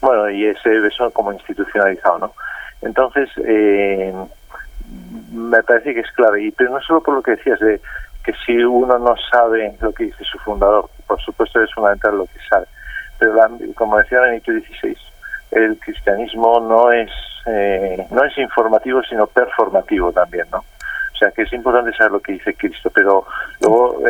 bueno 0.00 0.28
y 0.30 0.46
ese 0.46 0.68
beso 0.80 1.10
como 1.10 1.32
institucionalizado 1.32 2.18
no 2.18 2.34
entonces 2.82 3.28
eh, 3.44 4.14
me 5.30 5.62
parece 5.62 5.94
que 5.94 6.00
es 6.00 6.10
clave. 6.12 6.44
Y 6.44 6.50
pero 6.52 6.70
no 6.70 6.80
solo 6.80 7.02
por 7.02 7.14
lo 7.14 7.22
que 7.22 7.32
decías 7.32 7.58
de 7.60 7.80
que 8.24 8.32
si 8.44 8.56
uno 8.56 8.98
no 8.98 9.14
sabe 9.30 9.76
lo 9.80 9.92
que 9.92 10.04
dice 10.04 10.24
su 10.24 10.38
fundador 10.38 10.88
por 11.06 11.20
supuesto 11.20 11.62
es 11.62 11.72
fundamental 11.72 12.18
lo 12.18 12.26
que 12.26 12.38
sabe. 12.48 12.66
Pero 13.18 13.34
como 13.74 13.98
decía 13.98 14.20
Benito 14.20 14.52
XVI 14.52 14.96
el 15.50 15.78
cristianismo 15.78 16.60
no 16.60 16.92
es 16.92 17.10
no 18.10 18.24
es 18.24 18.36
informativo 18.36 19.02
sino 19.04 19.26
performativo 19.26 20.12
también 20.12 20.46
no 20.52 20.62
o 21.18 21.20
sea 21.20 21.32
que 21.32 21.42
es 21.42 21.52
importante 21.52 21.92
saber 21.96 22.12
lo 22.12 22.20
que 22.20 22.34
dice 22.34 22.54
Cristo, 22.54 22.90
pero 22.94 23.26
luego 23.60 24.00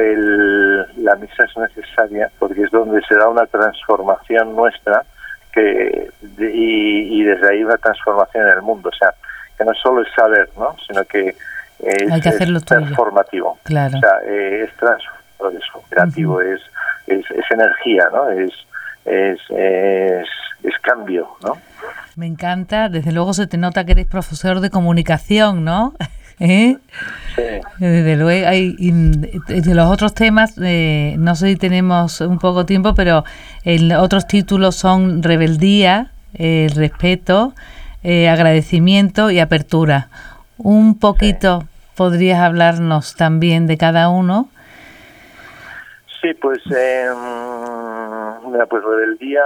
la 0.98 1.16
misa 1.16 1.44
es 1.44 1.56
necesaria 1.56 2.30
porque 2.38 2.62
es 2.62 2.70
donde 2.70 3.00
se 3.08 3.14
da 3.14 3.28
una 3.28 3.46
transformación 3.46 4.54
nuestra 4.54 5.04
que 5.50 6.10
y, 6.38 7.24
desde 7.24 7.50
ahí 7.50 7.64
una 7.64 7.78
transformación 7.78 8.46
en 8.46 8.56
el 8.56 8.62
mundo. 8.62 8.90
O 8.90 8.92
sea, 8.92 9.14
que 9.56 9.64
no 9.64 9.72
solo 9.82 10.02
es 10.02 10.08
saber, 10.14 10.50
¿no? 10.58 10.76
sino 10.86 11.02
que 11.06 11.34
es, 11.78 12.64
transformativo. 12.66 13.58
Claro. 13.62 13.96
O 13.96 14.00
sea, 14.00 14.18
eh, 14.26 14.64
es 14.64 14.76
transformador, 14.76 15.54
es 15.54 15.74
operativo, 15.74 16.42
es, 16.42 16.60
es, 17.06 17.24
energía, 17.50 18.10
¿no? 18.12 18.28
Es, 18.28 18.52
es, 19.06 19.40
es, 19.48 20.28
es 20.62 20.78
cambio, 20.82 21.26
¿no? 21.42 21.56
Me 22.16 22.26
encanta, 22.26 22.90
desde 22.90 23.12
luego 23.12 23.32
se 23.32 23.46
te 23.46 23.56
nota 23.56 23.84
que 23.84 23.92
eres 23.92 24.06
profesor 24.06 24.60
de 24.60 24.68
comunicación, 24.68 25.64
¿no? 25.64 25.94
¿Eh? 26.40 26.76
Desde 27.78 28.16
luego, 28.16 28.48
hay, 28.48 28.74
de 28.76 29.74
los 29.74 29.86
otros 29.86 30.14
temas, 30.14 30.54
eh, 30.62 31.16
no 31.18 31.34
sé 31.34 31.48
si 31.48 31.56
tenemos 31.56 32.20
un 32.20 32.38
poco 32.38 32.66
tiempo, 32.66 32.94
pero 32.94 33.24
el, 33.64 33.92
otros 33.92 34.26
títulos 34.26 34.76
son 34.76 35.22
rebeldía, 35.22 36.12
eh, 36.34 36.68
respeto, 36.74 37.54
eh, 38.02 38.28
agradecimiento 38.28 39.30
y 39.30 39.40
apertura. 39.40 40.08
Un 40.58 40.98
poquito 40.98 41.64
podrías 41.96 42.40
hablarnos 42.40 43.16
también 43.16 43.66
de 43.66 43.76
cada 43.76 44.08
uno. 44.08 44.48
Sí, 46.20 46.34
pues, 46.34 46.58
eh, 46.74 47.08
pues 48.68 48.84
rebeldía. 48.84 49.42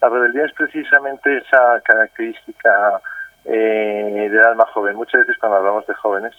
La 0.00 0.08
rebeldía 0.08 0.44
es 0.44 0.52
precisamente 0.52 1.38
esa 1.38 1.80
característica 1.84 3.00
eh, 3.50 4.28
del 4.30 4.44
alma 4.44 4.66
joven. 4.66 4.96
Muchas 4.96 5.22
veces 5.22 5.38
cuando 5.38 5.56
hablamos 5.56 5.86
de 5.86 5.94
jóvenes, 5.94 6.34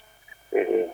eh, 0.52 0.92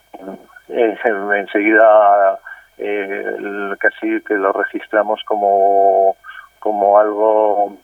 enseguida 0.69 2.41
eh, 2.79 3.37
casi 3.79 4.21
que 4.23 4.35
lo 4.35 4.53
registramos 4.53 5.21
como, 5.27 6.17
como 6.59 6.99
algo 6.99 7.77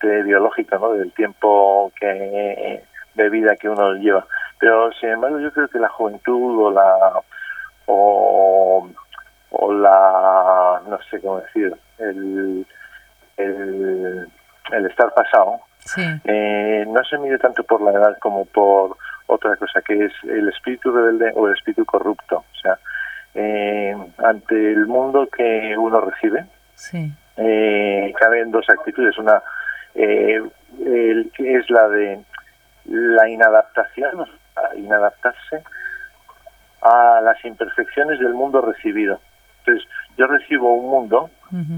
biológico, 0.00 0.78
¿no? 0.78 0.92
del 0.92 1.12
tiempo 1.12 1.92
que 1.98 2.82
de 3.14 3.30
vida 3.30 3.56
que 3.56 3.68
uno 3.68 3.94
lleva. 3.94 4.26
Pero 4.58 4.92
sin 4.92 5.10
embargo 5.10 5.40
yo 5.40 5.52
creo 5.52 5.68
que 5.68 5.78
la 5.78 5.88
juventud 5.88 6.66
o 6.66 6.70
la 6.70 7.20
o, 7.86 8.88
o 9.50 9.72
la 9.72 10.82
no 10.86 10.98
sé 11.10 11.20
cómo 11.20 11.40
decir 11.40 11.74
el, 11.98 12.64
el, 13.36 14.28
el 14.70 14.86
estar 14.86 15.12
pasado 15.14 15.60
eh, 16.24 16.84
no 16.86 17.04
se 17.04 17.18
mide 17.18 17.38
tanto 17.38 17.64
por 17.64 17.82
la 17.82 17.92
edad 17.92 18.16
como 18.20 18.44
por 18.44 18.96
otra 19.26 19.56
cosa, 19.56 19.80
que 19.82 20.06
es 20.06 20.12
el 20.24 20.48
espíritu 20.48 20.92
rebelde 20.92 21.32
o 21.34 21.48
el 21.48 21.54
espíritu 21.54 21.84
corrupto. 21.84 22.38
O 22.38 22.60
sea, 22.60 22.78
eh, 23.34 23.96
ante 24.18 24.72
el 24.72 24.86
mundo 24.86 25.28
que 25.28 25.76
uno 25.76 26.00
recibe, 26.00 26.46
eh, 27.36 28.12
caben 28.18 28.50
dos 28.50 28.68
actitudes. 28.68 29.16
Una 29.18 29.42
eh, 29.94 30.42
el, 30.84 31.30
que 31.34 31.56
es 31.56 31.70
la 31.70 31.88
de 31.88 32.20
la 32.84 33.28
inadaptación, 33.28 34.26
inadaptarse 34.76 35.62
a 36.82 37.20
las 37.22 37.42
imperfecciones 37.44 38.18
del 38.18 38.34
mundo 38.34 38.60
recibido. 38.60 39.20
Entonces, 39.60 39.88
yo 40.18 40.26
recibo 40.26 40.74
un 40.74 40.90
mundo 40.90 41.30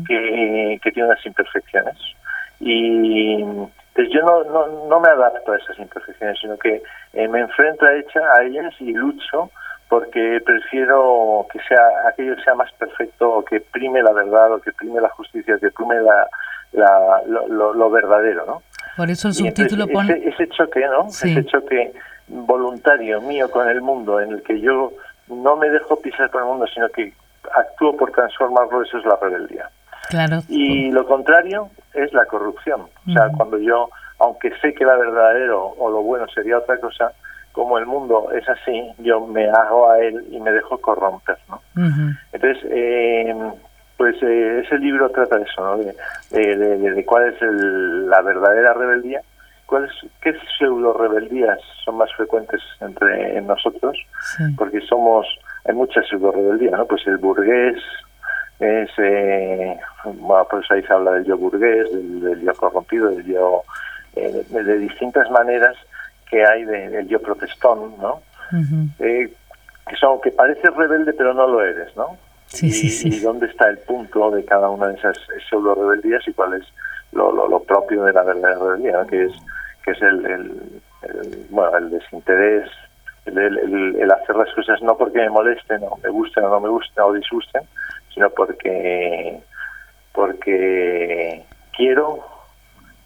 que, 0.06 0.78
que 0.82 0.92
tiene 0.92 1.08
unas 1.08 1.25
imperfecciones 1.26 1.96
y 2.61 3.44
pues 3.94 4.08
yo 4.10 4.20
no, 4.22 4.44
no, 4.44 4.88
no 4.88 5.00
me 5.00 5.08
adapto 5.08 5.52
a 5.52 5.56
esas 5.56 5.78
imperfecciones, 5.78 6.38
sino 6.40 6.58
que 6.58 6.82
eh, 7.12 7.28
me 7.28 7.40
enfrento 7.40 7.86
a, 7.86 7.90
a 7.90 8.44
ellas 8.44 8.74
y 8.80 8.92
lucho 8.92 9.50
porque 9.88 10.40
prefiero 10.44 11.46
que 11.52 11.60
sea 11.68 12.08
aquello 12.08 12.34
que 12.34 12.42
sea 12.42 12.54
más 12.54 12.72
perfecto 12.72 13.30
o 13.30 13.44
que 13.44 13.60
prime 13.60 14.02
la 14.02 14.12
verdad 14.12 14.52
o 14.52 14.60
que 14.60 14.72
prime 14.72 15.00
la 15.00 15.10
justicia, 15.10 15.58
que 15.60 15.70
prime 15.70 16.00
la, 16.00 16.26
la 16.72 17.22
lo, 17.26 17.90
verdadero, 17.90 18.44
¿no? 18.46 18.62
Por 18.96 19.10
eso 19.10 19.28
el 19.28 19.34
subtítulo 19.34 19.86
pone... 19.86 20.20
Ese, 20.24 20.48
choque, 20.48 20.84
¿no? 20.86 21.06
Ese 21.08 21.44
choque 21.46 21.92
voluntario 22.26 23.20
mío 23.20 23.50
con 23.50 23.68
el 23.68 23.80
mundo 23.80 24.20
en 24.20 24.32
el 24.32 24.42
que 24.42 24.60
yo 24.60 24.92
no 25.28 25.56
me 25.56 25.68
dejo 25.70 26.00
pisar 26.00 26.30
por 26.30 26.42
el 26.42 26.48
mundo, 26.48 26.66
sino 26.66 26.88
que 26.88 27.12
actúo 27.54 27.96
por 27.96 28.10
transformarlo, 28.10 28.82
eso 28.82 28.98
es 28.98 29.04
la 29.04 29.16
rebeldía. 29.20 29.70
Claro. 30.08 30.40
Y 30.48 30.90
lo 30.90 31.06
contrario 31.06 31.70
es 31.94 32.12
la 32.12 32.26
corrupción. 32.26 32.82
O 32.82 33.12
sea, 33.12 33.28
cuando 33.36 33.58
yo, 33.58 33.88
aunque 34.18 34.52
sé 34.60 34.74
que 34.74 34.84
la 34.84 34.96
verdadero 34.96 35.74
o 35.78 35.90
lo 35.90 36.02
bueno 36.02 36.26
sería 36.28 36.58
otra 36.58 36.78
cosa, 36.78 37.12
como 37.52 37.78
el 37.78 37.86
mundo 37.86 38.32
es 38.32 38.48
así, 38.48 38.92
yo 38.98 39.26
me 39.26 39.48
hago 39.48 39.88
a 39.88 40.00
él 40.00 40.26
y 40.30 40.40
me 40.40 40.50
dejo 40.50 40.76
corromper, 40.78 41.38
¿no? 41.48 41.60
Entonces, 42.32 42.64
eh, 42.68 43.32
pues 43.96 44.16
eh, 44.22 44.62
ese 44.64 44.76
libro 44.78 45.08
trata 45.10 45.38
de 45.38 45.44
eso, 45.44 45.62
¿no? 45.62 45.76
De, 45.76 46.56
de, 46.56 47.04
cuál 47.04 47.32
es 47.32 47.40
la 47.40 48.22
verdadera 48.22 48.74
rebeldía, 48.74 49.20
cuáles 49.66 49.92
qué 50.20 50.34
pseudo 50.58 50.94
rebeldías 50.94 51.60
son 51.84 51.98
más 51.98 52.12
frecuentes 52.14 52.60
entre 52.80 53.40
nosotros, 53.42 53.96
porque 54.56 54.80
somos 54.80 55.26
hay 55.64 55.74
muchas 55.74 56.06
pseudo 56.08 56.32
rebeldías, 56.32 56.72
¿no? 56.72 56.86
Pues 56.86 57.06
el 57.06 57.18
burgués, 57.18 57.80
es, 58.64 58.90
eh, 58.99 59.78
bueno, 60.04 60.47
pues 60.50 60.71
ahí 60.71 60.83
se 60.83 60.92
habla 60.92 61.12
del 61.12 61.25
yo 61.25 61.37
burgués, 61.37 61.90
del, 61.92 62.40
yo 62.42 62.54
corrompido, 62.54 63.11
del 63.11 63.25
yo, 63.25 63.62
eh, 64.16 64.44
de, 64.49 64.78
distintas 64.78 65.30
maneras 65.30 65.76
que 66.30 66.44
hay 66.44 66.64
del 66.64 67.06
yo 67.09 67.21
protestón, 67.21 67.94
¿no? 67.99 68.23
eh, 69.00 69.33
que 69.88 69.97
son 69.97 70.21
que 70.21 70.30
parece 70.30 70.71
rebelde 70.71 71.12
pero 71.12 71.35
no 71.35 71.47
lo 71.47 71.62
eres, 71.62 71.94
¿no? 71.97 72.16
Sí, 72.47 72.66
y, 72.66 72.73
sí, 72.73 72.88
sí. 72.90 73.09
y 73.09 73.21
dónde 73.21 73.47
está 73.47 73.68
el 73.68 73.78
punto 73.78 74.30
de 74.30 74.44
cada 74.44 74.68
una 74.68 74.88
de 74.88 74.94
esas 74.94 75.18
pseudo 75.49 75.75
rebeldías 75.75 76.26
y 76.28 76.33
cuál 76.33 76.54
es 76.54 76.64
lo, 77.12 77.33
lo, 77.33 77.61
propio 77.61 78.04
de 78.04 78.12
la 78.12 78.23
verdadera 78.23 78.59
rebeldía, 78.61 79.04
que 79.09 79.25
es 79.25 79.33
que 79.85 79.90
es 79.90 80.02
el, 80.02 80.25
el, 80.26 81.47
bueno 81.50 81.76
el 81.76 81.90
desinterés, 81.90 82.71
el, 83.26 83.38
el, 83.38 83.97
el, 83.97 84.11
hacer 84.11 84.37
las 84.37 84.52
cosas 84.54 84.80
no 84.83 84.97
porque 84.97 85.18
me 85.18 85.30
molesten 85.30 85.83
o 85.83 85.99
me 86.02 86.09
gusten 86.11 86.44
o 86.44 86.49
no 86.49 86.61
me 86.61 86.68
gusten 86.68 87.04
o 87.04 87.12
disgusten, 87.12 87.62
sino 88.14 88.30
porque 88.30 89.40
porque 90.12 91.44
quiero 91.76 92.25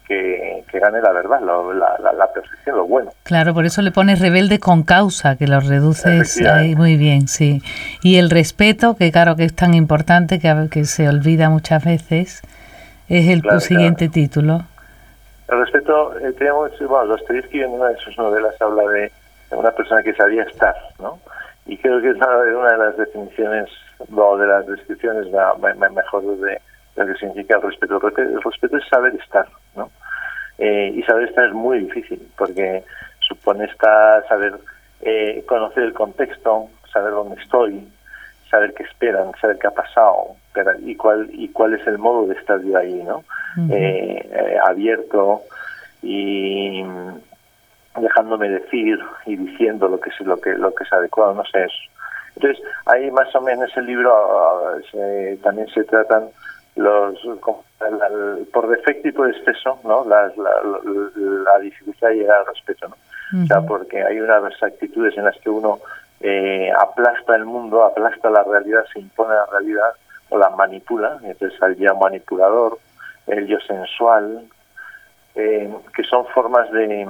que, 0.07 0.63
gane 0.73 1.01
la 1.01 1.11
verdad, 1.11 1.39
la, 1.41 2.11
la, 2.13 2.33
perfección, 2.33 2.77
lo 2.77 2.85
bueno. 2.85 3.11
Claro, 3.23 3.53
por 3.53 3.65
eso 3.65 3.81
le 3.81 3.91
pones 3.91 4.19
rebelde 4.19 4.59
con 4.59 4.83
causa, 4.83 5.35
que 5.35 5.47
lo 5.47 5.59
reduces 5.59 6.41
ahí 6.41 6.75
muy 6.75 6.97
bien, 6.97 7.27
sí. 7.27 7.61
Y 8.01 8.17
el 8.17 8.29
respeto, 8.29 8.95
que 8.95 9.11
claro 9.11 9.35
que 9.35 9.43
es 9.43 9.55
tan 9.55 9.75
importante, 9.75 10.39
que, 10.39 10.67
que 10.71 10.85
se 10.85 11.07
olvida 11.07 11.49
muchas 11.49 11.85
veces, 11.85 12.41
es 13.07 13.27
el 13.27 13.43
siguiente 13.61 14.09
título. 14.09 14.63
El 15.47 15.59
respeto, 15.59 16.17
eh, 16.19 16.31
tenemos, 16.37 16.71
bueno, 16.79 17.07
Dostoyevsky 17.07 17.61
en 17.61 17.71
una 17.71 17.89
de 17.89 17.97
sus 17.97 18.17
novelas 18.17 18.59
habla 18.61 18.83
de, 18.91 19.11
una 19.51 19.71
persona 19.71 20.03
que 20.03 20.13
sabía 20.13 20.43
estar, 20.43 20.75
¿no? 20.99 21.19
Y 21.65 21.77
creo 21.77 22.01
que 22.01 22.09
es 22.09 22.15
una 22.15 22.71
de 22.71 22.77
las 22.77 22.97
definiciones 22.97 23.69
o 23.99 24.37
de 24.37 24.47
las 24.47 24.67
descripciones 24.67 25.27
mejor 25.91 26.37
de 26.37 26.61
lo 26.95 27.05
que 27.05 27.15
significa 27.15 27.55
el 27.55 27.61
respeto. 27.61 28.01
El 28.17 28.41
respeto 28.41 28.77
es 28.77 28.87
saber 28.87 29.15
estar, 29.15 29.47
¿no? 29.75 29.89
Eh, 30.57 30.91
y 30.95 31.03
saber 31.03 31.29
estar 31.29 31.47
es 31.47 31.53
muy 31.53 31.79
difícil 31.79 32.21
porque 32.37 32.83
supone 33.27 33.65
estar, 33.65 34.27
saber 34.27 34.55
eh, 35.01 35.43
conocer 35.47 35.83
el 35.83 35.93
contexto, 35.93 36.67
saber 36.91 37.11
dónde 37.11 37.41
estoy, 37.41 37.87
saber 38.49 38.73
qué 38.73 38.83
esperan, 38.83 39.31
saber 39.39 39.57
qué 39.59 39.67
ha 39.67 39.71
pasado 39.71 40.35
y 40.81 40.95
cuál 40.95 41.29
y 41.31 41.49
cuál 41.49 41.73
es 41.75 41.87
el 41.87 41.97
modo 41.97 42.27
de 42.27 42.35
estar 42.35 42.61
yo 42.61 42.77
ahí, 42.77 43.01
¿no? 43.03 43.23
Eh, 43.71 44.29
eh, 44.31 44.57
abierto 44.65 45.41
y 46.01 46.83
dejándome 47.99 48.49
decir 48.49 48.99
y 49.25 49.35
diciendo 49.35 49.87
lo 49.87 49.99
que 49.99 50.09
es 50.09 50.19
lo 50.21 50.37
que 50.37 50.51
lo 50.51 50.73
que 50.73 50.83
es 50.83 50.93
adecuado, 50.93 51.33
no 51.33 51.45
sé 51.45 51.63
eso. 51.63 51.98
Entonces 52.39 52.63
ahí 52.85 53.11
más 53.11 53.33
o 53.35 53.41
menos 53.41 53.63
en 53.63 53.69
ese 53.69 53.81
libro 53.81 54.13
ah, 54.15 54.77
también 55.43 55.67
se 55.69 55.83
tratan 55.83 56.29
los 56.75 57.19
por 58.53 58.67
defecto 58.69 59.09
y 59.09 59.11
por 59.11 59.29
exceso, 59.29 59.79
¿no? 59.83 60.05
La, 60.05 60.31
la, 60.37 61.59
dificultad 61.59 62.09
de 62.09 62.15
llegar 62.15 62.39
al 62.39 62.45
respeto, 62.47 62.87
¿no? 62.87 63.43
O 63.43 63.45
sea, 63.45 63.61
porque 63.61 64.01
hay 64.01 64.19
unas 64.19 64.63
actitudes 64.63 65.17
en 65.17 65.25
las 65.25 65.37
que 65.39 65.49
uno 65.49 65.79
eh, 66.21 66.71
aplasta 66.79 67.35
el 67.35 67.45
mundo, 67.45 67.83
aplasta 67.83 68.29
la 68.29 68.43
realidad, 68.43 68.85
se 68.93 68.99
impone 68.99 69.35
la 69.35 69.45
realidad 69.47 69.91
o 70.29 70.37
la 70.37 70.49
manipula, 70.51 71.19
entonces 71.23 71.61
al 71.61 71.75
yo 71.75 71.95
manipulador, 71.95 72.79
el 73.27 73.47
yo 73.47 73.59
sensual, 73.59 74.45
eh, 75.35 75.73
que 75.93 76.03
son 76.03 76.25
formas 76.27 76.71
de, 76.71 77.07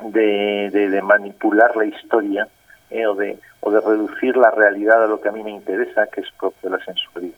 de, 0.00 0.70
de, 0.70 1.02
manipular 1.02 1.76
la 1.76 1.84
historia 1.84 2.48
eh, 2.90 3.06
o, 3.06 3.14
de, 3.14 3.38
o 3.60 3.70
de 3.70 3.80
reducir 3.80 4.36
la 4.36 4.50
realidad 4.50 5.04
a 5.04 5.06
lo 5.06 5.20
que 5.20 5.28
a 5.28 5.32
mí 5.32 5.42
me 5.42 5.50
interesa, 5.50 6.06
que 6.08 6.20
es 6.20 6.30
propio 6.38 6.70
de 6.70 6.76
la 6.76 6.84
sensualidad. 6.84 7.36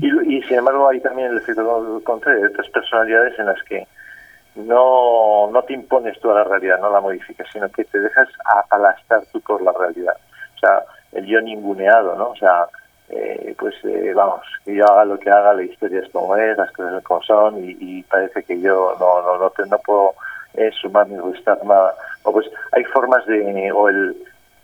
Y, 0.00 0.42
sin 0.42 0.58
embargo 0.58 0.88
hay 0.88 1.00
también 1.00 1.30
el 1.30 1.38
efecto 1.38 2.02
contrario 2.04 2.42
de 2.42 2.48
otras 2.48 2.68
personalidades 2.68 3.38
en 3.38 3.46
las 3.46 3.62
que 3.62 3.86
no, 4.56 5.50
no 5.50 5.62
te 5.62 5.74
impones 5.74 6.18
toda 6.20 6.36
la 6.36 6.44
realidad, 6.44 6.80
no 6.80 6.90
la 6.90 7.00
modificas, 7.00 7.46
sino 7.52 7.68
que 7.70 7.84
te 7.84 8.00
dejas 8.00 8.28
aplastar 8.44 9.22
tú 9.32 9.40
por 9.40 9.62
la 9.62 9.72
realidad. 9.72 10.16
O 10.56 10.58
sea, 10.58 10.82
el 11.12 11.26
yo 11.26 11.40
ninguneado, 11.40 12.16
¿no? 12.16 12.30
O 12.30 12.36
sea, 12.36 12.66
eh, 13.08 13.54
pues 13.58 13.74
eh, 13.84 14.12
vamos, 14.14 14.42
que 14.64 14.74
yo 14.74 14.84
haga 14.84 15.04
lo 15.04 15.18
que 15.18 15.30
haga, 15.30 15.54
la 15.54 15.62
historia 15.62 16.00
es 16.00 16.10
como 16.10 16.36
es, 16.36 16.56
las 16.56 16.72
cosas 16.72 17.02
como 17.04 17.22
son 17.22 17.54
y, 17.58 18.02
parece 18.04 18.42
que 18.42 18.60
yo 18.60 18.96
no 18.98 19.22
no 19.22 19.38
no, 19.38 19.50
te, 19.50 19.64
no 19.66 19.78
puedo 19.78 20.14
eh, 20.56 20.70
sumar 20.80 21.08
ni 21.08 21.18
restar 21.18 21.58
nada. 21.64 21.94
O 22.22 22.32
pues 22.32 22.46
hay 22.72 22.84
formas 22.84 23.24
de, 23.26 23.70
o 23.72 23.88
el, 23.88 24.16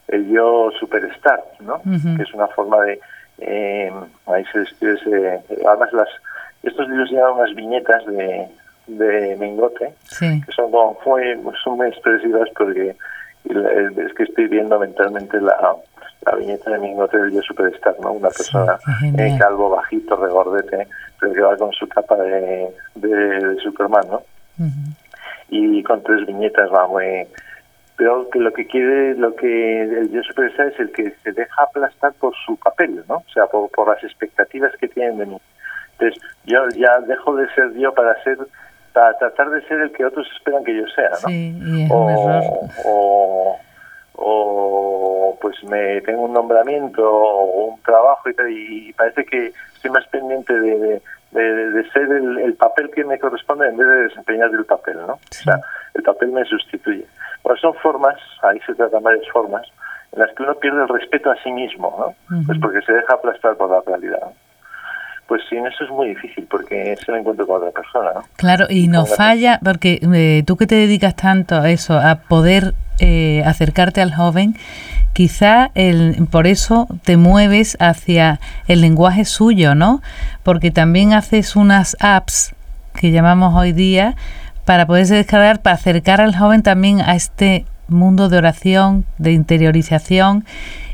el 0.09 0.29
yo 0.29 0.71
superstar, 0.79 1.43
¿no? 1.61 1.81
Que 2.17 2.23
es 2.23 2.35
una 2.35 2.49
forma 2.49 2.81
de, 2.83 3.01
eh, 3.39 3.93
ahí 4.27 4.45
se 4.53 4.61
describe, 4.61 5.43
además 5.67 5.93
las, 5.93 6.09
estos 6.63 6.89
libros 6.89 7.11
llevan 7.11 7.35
unas 7.35 7.55
viñetas 7.55 8.07
de, 8.07 8.49
de 8.87 9.37
Mingote, 9.37 9.93
que 10.19 10.53
son, 10.53 10.71
muy, 10.71 11.55
son 11.63 11.77
muy 11.77 11.89
expresivas 11.89 12.49
porque 12.57 12.95
es 13.45 14.15
que 14.15 14.23
estoy 14.23 14.47
viendo 14.49 14.79
mentalmente 14.79 15.41
la, 15.41 15.75
la 16.27 16.37
viñeta 16.37 16.71
de 16.71 16.79
Mingote 16.79 17.19
del 17.19 17.33
Yo 17.33 17.43
Superstar, 17.43 17.97
¿no? 18.01 18.13
Una 18.13 18.29
persona 18.29 18.79
eh, 19.19 19.37
calvo, 19.39 19.71
bajito, 19.71 20.17
regordete, 20.17 20.87
pero 21.19 21.33
que 21.33 21.41
va 21.41 21.57
con 21.57 21.73
su 21.73 21.89
capa 21.89 22.17
de, 22.17 22.69
de, 22.95 23.57
Superman, 23.63 24.05
¿no? 24.09 24.23
Y 25.55 25.83
con 25.83 26.03
tres 26.03 26.27
viñetas 26.27 26.73
va 26.73 26.87
muy... 26.89 27.27
Pero 27.97 28.29
que 28.31 28.39
lo 28.39 28.53
que 28.53 28.67
quiere, 28.67 29.15
lo 29.15 29.37
que 29.37 29.83
el 29.83 30.11
Yo 30.11 30.23
Superstar 30.23 30.69
es 30.69 30.81
el 30.81 30.91
que 30.93 31.11
se 31.23 31.33
deja 31.33 31.63
aplastar 31.63 32.15
por 32.15 32.35
su 32.47 32.57
papel, 32.57 33.05
¿no? 33.07 33.17
O 33.17 33.33
sea, 33.33 33.47
por, 33.47 33.71
por 33.71 33.89
las 33.89 34.03
expectativas 34.03 34.73
que 34.81 34.89
tienen 34.89 35.19
de 35.19 35.27
mí. 35.27 35.41
Entonces, 35.93 36.23
yo 36.45 36.67
ya 36.71 37.01
dejo 37.01 37.37
de 37.37 37.49
ser 37.55 37.73
yo 37.75 37.93
para 37.93 38.21
ser 38.25 38.39
para 38.93 39.17
tratar 39.19 39.51
de 39.51 39.63
ser 39.67 39.81
el 39.81 39.93
que 39.93 40.05
otros 40.05 40.27
esperan 40.37 40.65
que 40.65 40.77
yo 40.77 40.87
sea, 40.89 41.11
¿no? 41.11 41.29
Sí, 41.29 41.59
y 41.65 41.83
es 41.85 41.91
o, 41.91 41.97
un. 41.97 42.71
O, 42.85 43.59
o, 44.15 45.39
pues 45.41 45.63
me 45.65 46.01
tengo 46.03 46.23
un 46.23 46.33
nombramiento 46.33 47.03
o 47.05 47.73
un 47.73 47.83
trabajo 47.83 48.29
y, 48.49 48.89
y 48.89 48.93
parece 48.93 49.25
que 49.25 49.53
estoy 49.75 49.91
más 49.91 50.07
pendiente 50.09 50.53
de, 50.53 50.79
de, 50.79 51.03
de, 51.33 51.91
ser 51.93 52.03
el, 52.03 52.39
el, 52.39 52.55
papel 52.55 52.91
que 52.91 53.05
me 53.05 53.19
corresponde 53.19 53.69
en 53.69 53.77
vez 53.77 53.87
de 53.87 54.03
desempeñar 54.03 54.51
el 54.51 54.65
papel, 54.65 54.99
¿no? 55.07 55.15
O 55.15 55.21
sea, 55.31 55.61
el 55.95 56.03
papel 56.03 56.31
me 56.31 56.45
sustituye. 56.45 57.07
Bueno, 57.43 57.59
son 57.59 57.75
formas, 57.75 58.17
ahí 58.43 58.61
se 58.67 58.75
tratan 58.75 59.03
varias 59.03 59.27
formas, 59.33 59.67
en 60.13 60.21
las 60.21 60.35
que 60.35 60.43
uno 60.43 60.55
pierde 60.57 60.83
el 60.83 60.89
respeto 60.89 61.31
a 61.31 61.37
sí 61.43 61.51
mismo, 61.51 62.15
¿no? 62.29 62.45
Pues 62.47 62.59
porque 62.61 62.83
se 62.83 62.93
deja 62.93 63.15
aplastar 63.15 63.57
por 63.57 63.71
la 63.71 63.81
realidad. 63.87 64.21
¿no? 64.21 64.33
pues 65.33 65.45
sin 65.49 65.67
eso 65.67 65.85
es 65.85 65.91
muy 65.91 66.09
difícil 66.09 66.47
porque 66.51 66.95
se 67.03 67.11
lo 67.11 67.17
encuentro 67.17 67.47
con 67.47 67.57
otra 67.57 67.71
persona. 67.71 68.11
¿no? 68.17 68.23
Claro, 68.37 68.67
y 68.69 68.87
nos 68.89 69.17
falla, 69.17 69.59
porque 69.65 69.99
eh, 70.03 70.43
tú 70.47 70.59
que 70.59 70.67
te 70.67 70.75
dedicas 70.75 71.17
tanto 71.17 71.55
a 71.55 71.71
eso, 71.71 71.95
a 71.95 72.17
poder 72.17 72.75
eh, 73.01 73.43
acercarte 73.47 74.03
al 74.03 74.15
joven, 74.15 74.57
quizá 75.13 75.71
el, 75.75 76.27
por 76.31 76.47
eso 76.47 76.87
te 77.05 77.17
mueves 77.17 77.77
hacia 77.81 78.41
el 78.69 78.81
lenguaje 78.81 79.25
suyo, 79.25 79.75
¿no? 79.75 80.01
Porque 80.43 80.71
también 80.71 81.13
haces 81.13 81.57
unas 81.57 81.97
apps 82.01 82.55
que 82.99 83.11
llamamos 83.11 83.55
hoy 83.55 83.73
día 83.73 84.15
para 84.65 84.87
poderse 84.87 85.15
descargar, 85.15 85.61
para 85.61 85.75
acercar 85.75 86.21
al 86.21 86.37
joven 86.37 86.63
también 86.63 87.01
a 87.01 87.15
este 87.15 87.65
mundo 87.89 88.29
de 88.29 88.39
oración, 88.39 89.05
de 89.19 89.33
interiorización 89.33 90.45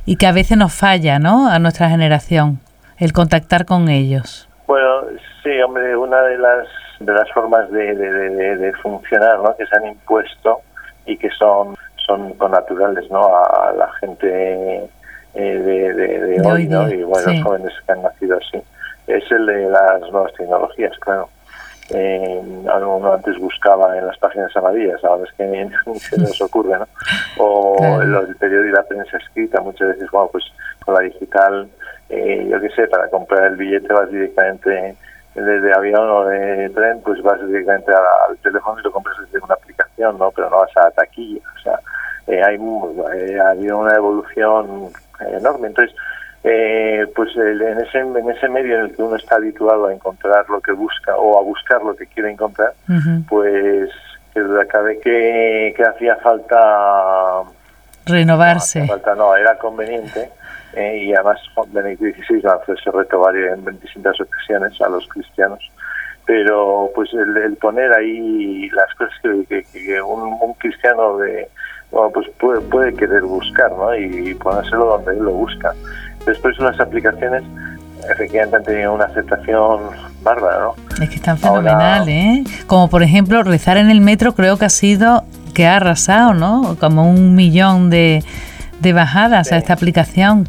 y 0.07 0.17
que 0.17 0.27
a 0.27 0.33
veces 0.33 0.57
nos 0.57 0.75
falla, 0.75 1.19
¿no? 1.19 1.49
A 1.49 1.59
nuestra 1.59 1.89
generación 1.91 2.61
el 2.99 3.13
contactar 3.13 3.65
con 3.65 3.89
ellos? 3.89 4.49
Bueno, 4.67 5.03
sí, 5.43 5.51
hombre, 5.63 5.97
una 5.97 6.21
de 6.23 6.39
las 6.39 6.67
de 7.01 7.13
las 7.13 7.31
formas 7.31 7.71
de, 7.71 7.95
de, 7.95 8.73
funcionar 8.83 9.39
¿no? 9.39 9.55
que 9.57 9.65
se 9.67 9.77
han 9.77 9.87
impuesto 9.87 10.63
y 11.07 11.17
que 11.17 11.31
son 11.31 11.77
son 12.09 12.51
naturales 12.51 13.09
¿no? 13.11 13.37
a, 13.37 13.73
la 13.73 13.89
gente 14.01 14.91
eh, 15.35 15.59
de, 15.59 16.43
hoy, 16.45 16.67
¿no? 16.67 16.89
y 16.89 17.05
bueno, 17.05 17.33
los 17.33 17.43
jóvenes 17.45 17.73
que 17.87 17.93
han 17.93 18.03
nacido 18.03 18.39
así 18.39 18.61
es 19.07 19.31
el 19.31 19.47
de 19.47 19.71
las 19.71 20.01
nuevas 20.11 20.33
tecnologías, 20.35 20.99
claro. 20.99 21.29
Eh, 21.91 22.43
uno 22.43 23.13
antes 23.13 23.39
buscaba 23.39 23.97
en 23.97 24.07
las 24.07 24.19
páginas 24.19 24.55
amarillas, 24.57 25.03
ahora 25.05 25.25
es 25.25 25.33
que 25.35 25.45
ni, 25.47 25.99
se 26.01 26.19
nos 26.21 26.41
ocurre, 26.43 26.79
¿no? 26.79 26.87
O 27.39 27.77
el, 28.03 28.35
periódico 28.37 28.69
y 28.69 28.73
la 28.73 28.83
prensa 28.83 29.17
escrita, 29.17 29.61
muchas 29.61 29.89
veces, 29.89 30.11
bueno, 30.11 30.29
pues 30.33 30.45
con 30.85 30.95
la 30.95 31.01
digital 31.01 31.69
eh, 32.09 32.49
yo 32.51 32.61
qué 32.61 32.71
sé, 32.71 32.87
para 32.89 33.09
comprar 33.09 33.49
el 33.49 33.57
billete 33.57 33.93
vas 33.93 34.11
directamente 34.11 34.97
desde 35.35 35.75
avión 35.75 36.09
o 36.09 36.25
de 36.25 36.71
tren, 36.71 37.01
pues 37.03 37.23
vas 37.23 37.45
directamente 37.47 37.93
al 37.93 38.37
teléfono 38.39 38.81
y 38.81 38.83
lo 38.83 38.93
compras 38.93 39.17
desde 39.21 39.45
una 39.45 39.55
aplicación, 39.55 40.19
¿no? 40.19 40.31
Pero 40.31 40.51
no 40.51 40.59
vas 40.59 40.77
a 40.77 40.85
la 40.85 40.91
taquilla, 40.93 41.41
o 41.57 41.61
sea, 41.61 41.79
eh, 42.29 42.43
hay 42.43 42.57
eh, 42.57 43.41
ha 43.41 43.51
habido 43.51 43.79
una 43.79 43.95
evolución 43.95 44.91
enorme. 45.21 45.69
Entonces, 45.69 45.95
eh, 46.45 47.07
pues 47.15 47.35
en 47.37 47.81
ese 47.81 47.99
en 47.99 48.31
ese 48.31 48.49
medio 48.49 48.79
en 48.79 48.85
el 48.87 48.97
que 48.97 49.03
uno 49.03 49.17
está 49.17 49.37
habituado 49.37 49.87
a 49.87 49.93
encontrar 49.93 50.49
lo 50.49 50.61
que 50.61 50.73
busca 50.73 51.17
o 51.17 51.39
a 51.39 51.43
buscar 51.43 51.83
lo 51.83 51.97
que 51.97 52.07
quiere 52.07 52.31
encontrar, 52.31 52.73
pues 53.29 53.91
que 54.33 54.41
acabe 54.61 55.01
que, 55.01 55.75
que 55.77 55.85
hacía 55.85 56.17
falta 56.17 57.43
renovarse. 58.07 58.81
No, 58.81 58.87
falta, 58.87 59.15
no, 59.15 59.37
era 59.37 59.59
conveniente 59.59 60.31
eh, 60.75 61.05
y 61.05 61.15
además 61.15 61.41
Benedicto 61.69 62.05
XVI 62.05 62.43
lanzó 62.43 62.73
ese 62.73 62.91
reto 62.91 63.21
varias, 63.21 63.59
en 63.59 63.81
distintas 63.81 64.21
ocasiones 64.21 64.81
a 64.81 64.89
los 64.89 65.07
cristianos. 65.09 65.61
Pero 66.27 66.91
pues 66.95 67.11
el, 67.15 67.57
poner 67.57 67.93
ahí 67.93 68.69
las 68.71 68.95
cosas 68.95 69.15
que, 69.49 69.65
que, 69.73 70.03
un, 70.03 70.55
cristiano 70.55 71.17
de 71.17 71.49
bueno, 71.91 72.11
pues 72.13 72.27
puede, 72.39 72.61
puede 72.63 72.95
querer 72.95 73.23
buscar 73.23 73.73
¿no? 73.73 73.95
y, 73.97 74.35
ponérselo 74.35 74.87
donde 74.87 75.13
él 75.13 75.19
lo 75.19 75.33
busca. 75.33 75.73
Después 76.27 76.59
unas 76.59 76.79
aplicaciones 76.81 77.43
efectivamente 78.11 78.57
han 78.57 78.63
tenido 78.65 78.95
una 78.95 79.05
aceptación 79.07 79.81
bárbara, 80.23 80.59
¿no? 80.61 80.75
Es 81.03 81.09
que 81.09 81.17
están 81.17 81.39
fenomenal, 81.39 82.09
¿eh? 82.09 82.45
Como 82.67 82.89
por 82.89 83.03
ejemplo 83.03 83.43
rezar 83.43 83.77
en 83.77 83.91
el 83.91 84.01
metro 84.01 84.35
creo 84.35 84.57
que 84.57 84.65
ha 84.65 84.71
sido 84.71 85.25
que 85.55 85.67
ha 85.67 85.77
arrasado, 85.77 86.35
¿no? 86.35 86.77
Como 86.79 87.11
un 87.11 87.35
millón 87.35 87.91
de, 87.91 88.23
de 88.81 88.93
bajadas 88.93 89.53
a 89.53 89.57
esta 89.57 89.73
aplicación. 89.73 90.49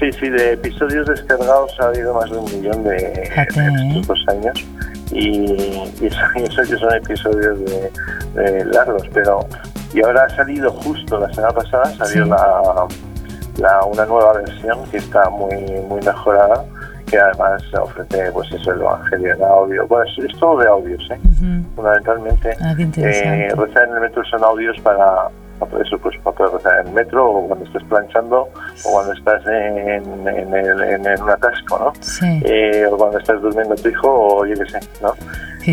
Sí, 0.00 0.10
sí, 0.18 0.30
de 0.30 0.54
episodios 0.54 1.06
descargados 1.06 1.78
ha 1.78 1.88
habido 1.88 2.14
más 2.14 2.30
de 2.30 2.38
un 2.38 2.44
millón 2.46 2.84
de 2.84 3.30
estos 3.36 4.06
dos 4.06 4.24
años. 4.28 4.66
Y, 5.12 5.52
eso, 6.00 6.62
que 6.62 6.76
son 6.76 6.94
episodios 6.94 7.58
de, 8.34 8.64
largos, 8.66 9.02
pero 9.12 9.46
y 9.92 10.02
ahora 10.02 10.24
ha 10.24 10.36
salido 10.36 10.70
justo 10.70 11.18
la 11.18 11.32
semana 11.32 11.52
pasada 11.52 11.84
salió 11.96 12.24
la, 12.24 12.86
la, 13.58 13.84
una 13.84 14.06
nueva 14.06 14.34
versión 14.34 14.84
que 14.90 14.98
está 14.98 15.28
muy 15.30 15.56
muy 15.88 16.00
mejorada 16.02 16.64
que 17.06 17.18
además 17.18 17.62
ofrece 17.74 18.30
pues 18.32 18.50
eso 18.52 18.72
el 18.72 18.80
evangelio 18.80 19.34
en 19.34 19.42
audio 19.42 19.86
bueno 19.88 20.04
es, 20.04 20.38
todo 20.38 20.60
de 20.60 20.68
audios 20.68 21.10
¿eh? 21.10 21.18
fundamentalmente 21.74 22.56
ah, 22.60 22.74
eh, 22.78 23.48
en 23.52 23.94
el 23.94 24.00
metro 24.00 24.24
son 24.24 24.44
audios 24.44 24.78
para 24.80 25.28
eso 25.84 25.98
pues 25.98 26.16
para 26.22 26.36
poder 26.36 26.54
rezar 26.54 26.80
en 26.80 26.88
el 26.88 26.92
metro 26.94 27.30
o 27.30 27.46
cuando 27.46 27.64
estés 27.66 27.82
planchando 27.84 28.48
o 28.84 28.92
cuando 28.92 29.12
estás 29.12 29.46
en, 29.46 30.28
en, 30.28 30.54
el, 30.54 30.80
en, 30.82 31.22
un 31.22 31.30
atasco, 31.30 31.78
¿no? 31.78 31.92
Eh, 32.22 32.86
o 32.90 32.96
cuando 32.96 33.18
estás 33.18 33.40
durmiendo 33.40 33.74
tu 33.76 33.88
hijo 33.88 34.08
o 34.08 34.46
yo 34.46 34.54
qué 34.54 34.70
sé, 34.70 34.80
¿no? 35.02 35.14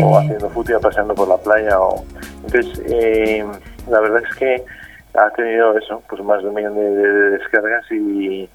O 0.04 0.18
haciendo 0.18 0.50
fútbol 0.50 0.80
paseando 0.80 1.14
por 1.14 1.28
la 1.28 1.36
playa 1.38 1.80
o... 1.80 2.04
Entonces, 2.44 2.82
eh, 2.86 3.44
la 3.90 4.00
verdad 4.00 4.22
es 4.28 4.36
que 4.36 4.64
ha 5.14 5.30
tenido 5.30 5.76
eso, 5.76 6.02
pues 6.08 6.22
más 6.22 6.42
de 6.42 6.48
un 6.48 6.54
millón 6.54 6.74
de, 6.74 7.30
descargas 7.30 7.90
y, 7.90 8.48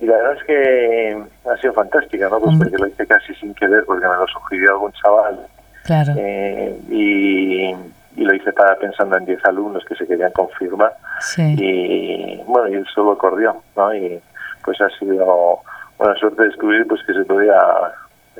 y 0.00 0.06
la 0.06 0.16
verdad 0.16 0.36
es 0.38 0.44
que 0.44 1.22
ha 1.50 1.56
sido 1.58 1.72
fantástica, 1.72 2.28
¿no? 2.28 2.38
Pues 2.40 2.56
porque 2.58 2.78
lo 2.78 2.86
hice 2.86 3.06
casi 3.06 3.34
sin 3.34 3.54
querer, 3.54 3.84
porque 3.84 4.06
me 4.06 4.14
lo 4.14 4.26
sugirió 4.28 4.72
algún 4.72 4.92
chaval. 4.92 5.46
Claro. 5.84 6.14
Eh, 6.16 6.76
y, 6.90 7.70
y, 8.16 8.24
lo 8.24 8.34
hice 8.34 8.52
para 8.52 8.76
pensando 8.76 9.16
en 9.16 9.24
10 9.24 9.44
alumnos 9.44 9.84
que 9.84 9.94
se 9.94 10.06
querían 10.06 10.32
confirmar. 10.32 10.92
Sí. 11.20 11.54
Y 11.58 12.42
bueno, 12.46 12.68
y 12.68 12.74
él 12.74 12.86
solo 12.92 13.16
corrió, 13.16 13.56
¿no? 13.76 13.94
Y 13.94 14.20
pues 14.64 14.80
ha 14.80 14.90
sido 14.98 15.60
buena 15.96 16.14
suerte 16.16 16.42
descubrir 16.42 16.86
pues 16.86 17.02
que 17.04 17.14
se 17.14 17.24
podía 17.24 17.56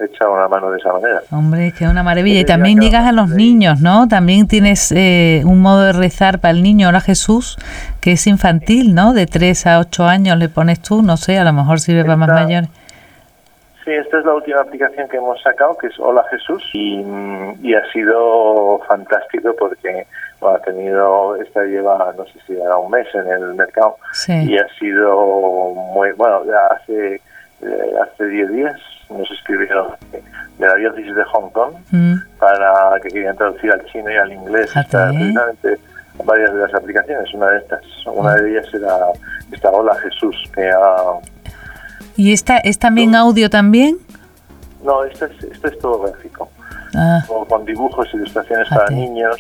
echar 0.03 0.29
una 0.29 0.49
mano 0.49 0.71
de 0.71 0.79
esa 0.79 0.93
manera. 0.93 1.23
Hombre, 1.31 1.73
que 1.77 1.87
una 1.87 2.03
maravilla. 2.03 2.41
Y 2.41 2.45
también 2.45 2.81
llegas 2.81 3.07
a 3.07 3.13
los 3.13 3.29
niños, 3.31 3.81
¿no? 3.81 4.09
También 4.09 4.47
tienes 4.47 4.93
eh, 4.93 5.43
un 5.45 5.61
modo 5.63 5.83
de 5.83 5.93
rezar 5.93 6.39
para 6.39 6.53
el 6.53 6.63
niño, 6.63 6.89
hola 6.89 7.01
Jesús, 7.01 7.57
que 8.01 8.13
es 8.13 8.27
infantil, 8.27 8.95
¿no? 8.95 9.13
De 9.13 9.27
3 9.27 9.67
a 9.67 9.79
8 9.81 10.05
años 10.07 10.39
le 10.39 10.49
pones 10.49 10.81
tú, 10.81 11.03
no 11.03 11.17
sé, 11.17 11.39
a 11.39 11.45
lo 11.45 11.53
mejor 11.53 11.81
sirve 11.81 12.03
para 12.05 12.17
más 12.17 12.29
mayores. 12.29 12.69
Sí, 13.85 13.93
esta 13.93 14.19
es 14.19 14.25
la 14.25 14.35
última 14.35 14.61
aplicación 14.63 15.09
que 15.09 15.17
hemos 15.17 15.41
sacado, 15.43 15.77
que 15.79 15.87
es 15.87 15.95
Hola 16.01 16.25
Jesús, 16.31 16.63
y, 16.73 17.05
y 17.63 17.73
ha 17.75 17.93
sido 17.93 18.81
fantástico 18.89 19.55
porque 19.57 20.07
bueno, 20.41 20.57
ha 20.57 20.61
tenido, 20.61 21.37
esta 21.37 21.63
lleva, 21.63 22.13
no 22.19 22.25
sé 22.27 22.33
si 22.47 22.55
era 22.55 22.77
un 22.77 22.91
mes 22.91 23.07
en 23.15 23.27
el 23.29 23.55
mercado, 23.55 23.97
Sí. 24.13 24.33
y 24.33 24.59
ha 24.59 24.67
sido 24.79 25.73
muy, 25.95 26.11
bueno, 26.13 26.43
hace 26.73 27.15
eh, 27.63 27.93
hace 28.03 28.27
10 28.27 28.53
días 28.53 28.75
nos 29.11 29.31
escribieron 29.31 29.89
de 30.59 30.67
la 30.67 30.75
diócesis 30.75 31.15
de 31.15 31.25
Hong 31.25 31.51
Kong 31.51 31.75
Mm, 31.93 32.15
para 32.39 32.99
que 33.03 33.09
querían 33.09 33.37
traducir 33.37 33.71
al 33.73 33.85
chino 33.87 34.11
y 34.11 34.17
al 34.17 34.33
inglés. 34.33 34.71
Esta- 34.75 35.11
¿eh? 35.11 35.15
precisamente 35.15 35.79
varias 36.25 36.53
de 36.55 36.61
las 36.61 36.75
aplicaciones, 36.75 37.35
una 37.35 37.51
de 37.51 37.59
estas, 37.59 37.81
una 38.07 38.35
de 38.37 38.51
ellas 38.51 38.67
era 38.75 38.97
esta 39.53 39.71
Hola 39.71 39.95
Jesús, 39.97 40.35
que 40.55 40.69
ha, 40.71 40.97
¿Y 42.17 42.33
esta 42.33 42.57
es 42.59 42.79
también 42.79 43.15
audio 43.15 43.51
también? 43.51 43.99
no, 44.83 45.05
esto 45.05 45.27
es, 45.27 45.43
esto 45.45 45.69
es 45.69 45.79
todo 45.79 46.01
gráfico, 46.03 46.49
Ah, 46.95 47.23
con, 47.49 47.65
dibujos, 47.67 48.09
ilustraciones 48.15 48.67
para 48.71 48.87
fíjate, 48.87 48.95
niños. 48.95 49.37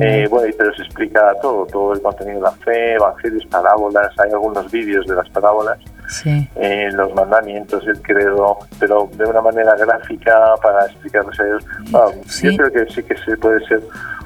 Eh, 0.00 0.26
bueno, 0.28 0.48
y 0.48 0.52
pero 0.54 0.74
se 0.74 0.82
explica 0.82 1.32
todo, 1.40 1.64
todo 1.66 1.92
el 1.92 2.02
contenido 2.02 2.38
de 2.38 2.42
la 2.42 2.50
fe, 2.52 2.94
evangelios, 2.94 3.46
parábolas, 3.46 4.10
hay 4.18 4.32
algunos 4.32 4.68
vídeos 4.72 5.06
de 5.06 5.14
las 5.14 5.28
parábolas, 5.28 5.78
sí. 6.08 6.48
eh, 6.56 6.90
los 6.92 7.14
mandamientos, 7.14 7.86
el 7.86 8.00
credo, 8.02 8.58
pero 8.78 9.08
de 9.12 9.24
una 9.24 9.40
manera 9.40 9.74
gráfica 9.76 10.54
para 10.62 10.86
explicarles 10.86 11.38
a 11.40 11.46
ellos. 11.46 11.64
Bueno, 11.90 12.12
Sí. 12.26 12.50
Yo 12.50 12.56
creo 12.56 12.72
que 12.86 12.92
sí 12.92 13.02
que 13.02 13.16
se 13.16 13.36
puede 13.36 13.64
ser 13.66 13.80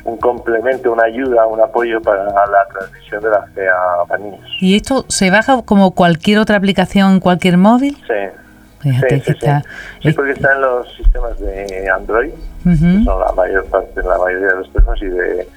un 0.05 0.17
complemento, 0.17 0.93
una 0.93 1.05
ayuda, 1.05 1.47
un 1.47 1.61
apoyo 1.61 2.01
para 2.01 2.25
la 2.25 2.67
transmisión 2.73 3.23
de 3.23 3.31
la 3.31 3.43
fe 3.55 3.67
a, 3.69 4.19
niños. 4.19 4.41
¿Y 4.61 4.77
esto 4.77 5.05
se 5.09 5.31
baja 5.31 5.63
como 5.63 5.93
cualquier 5.93 6.39
otra 6.39 6.57
aplicación 6.57 7.13
en 7.13 7.21
cualquier 7.21 7.57
móvil? 7.57 7.97
Sí. 8.07 8.39
Fíjate 8.81 9.09
sí, 9.09 9.21
que 9.21 9.25
sí, 9.25 9.39
está... 9.39 9.63
Sí, 10.03 10.13
porque 10.13 10.33
está 10.33 10.55
en 10.55 10.61
los 10.61 10.93
sistemas 10.97 11.39
de 11.39 11.89
Android, 11.89 12.33
que 12.65 13.05
son 13.05 13.21
la 13.21 13.33
mayor 13.37 13.65
parte, 13.67 14.03
la 14.03 14.19
mayoría 14.19 14.49
de 14.49 14.57
los 14.57 14.73
teléfonos, 14.73 15.03
y, 15.03 15.07
de, 15.07 15.49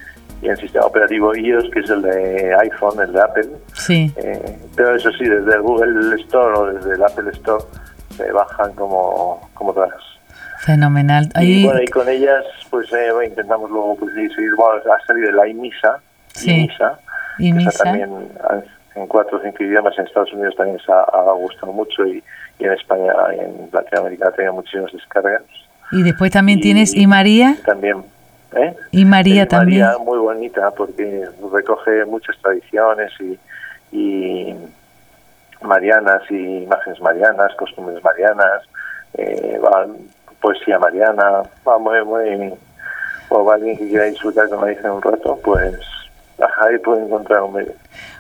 y 0.45 0.49
el 0.49 0.58
sistema 0.58 0.86
operativo 0.86 1.36
iOS, 1.36 1.69
que 1.71 1.79
es 1.79 1.89
el 1.89 2.01
de 2.03 2.55
iPhone, 2.62 2.99
el 3.01 3.12
de 3.13 3.21
Apple. 3.21 3.47
Sí. 3.73 4.13
Eh, 4.17 4.58
pero 4.75 4.95
eso 4.95 5.12
sí, 5.13 5.25
desde 5.25 5.55
el 5.55 5.62
Google 5.62 6.15
Store 6.21 6.58
o 6.58 6.65
desde 6.73 6.93
el 6.93 7.03
Apple 7.03 7.29
Store 7.34 7.63
se 8.15 8.31
bajan 8.31 8.73
como, 8.73 9.49
como 9.53 9.73
todas. 9.73 9.91
Fenomenal. 10.60 11.29
Y, 11.36 11.38
Ahí- 11.39 11.63
bueno, 11.65 11.81
y 11.81 11.88
con 11.88 12.08
ellas 12.10 12.43
pues 12.69 12.91
eh, 12.93 13.12
bueno, 13.12 13.23
intentamos 13.29 13.69
luego 13.69 13.95
pues, 13.97 14.13
seguir, 14.13 14.55
bueno, 14.58 14.81
ha 14.93 15.05
salido 15.05 15.31
la 15.31 15.47
iMisa, 15.47 15.99
Sí. 16.34 16.51
iMisa, 16.51 16.99
y 17.38 17.51
que 17.51 17.58
misa. 17.58 17.84
también 17.84 18.10
ah, 18.43 18.60
en 18.95 19.08
cuatro 19.08 19.38
o 19.38 19.41
cinco 19.41 19.63
idiomas, 19.63 19.97
en 19.97 20.05
Estados 20.05 20.31
Unidos 20.34 20.55
también 20.55 20.79
se 20.86 20.91
ha, 20.91 21.01
ha 21.01 21.31
gustado 21.34 21.71
mucho 21.71 22.05
y, 22.05 22.23
y 22.60 22.63
en 22.65 22.71
España 22.73 23.13
y 23.36 23.39
en 23.39 23.69
Latinoamérica 23.71 24.27
ha 24.29 24.31
tenido 24.31 24.53
muchísimas 24.53 24.91
descargas. 24.91 25.41
Y 25.91 26.01
después 26.03 26.31
también 26.31 26.60
y- 26.60 26.62
tienes 26.62 26.95
y 26.95 27.05
María. 27.08 27.55
También, 27.65 28.03
¿eh? 28.56 28.76
Y 28.91 29.06
María 29.06 29.48
también. 29.48 29.84
María 29.84 29.98
muy 30.00 30.18
bonita 30.18 30.72
porque 30.72 31.26
recoge 31.54 32.06
muchas 32.06 32.38
tradiciones 32.41 33.12
y, 33.20 33.38
y 33.91 34.56
marianas 35.62 36.22
y 36.30 36.63
imágenes 36.63 37.00
marianas, 37.02 37.54
costumbres 37.56 38.04
marianas, 38.04 38.63
eh, 39.18 39.60
va, 39.63 39.88
poesía 40.41 40.80
mariana, 40.80 41.44
va 41.68 41.78
muy, 41.78 42.04
muy, 42.04 42.54
o 43.30 43.52
alguien 43.52 43.78
que 43.78 43.88
quiera 43.88 44.06
disfrutar 44.06 44.50
como 44.50 44.65
dice 44.65 44.89
un 44.89 45.02
rato, 45.02 45.39
pues 45.44 45.76
ahí 46.62 46.78
puede 46.80 47.06
encontrar 47.06 47.41
un 47.41 47.54
medio. 47.54 47.74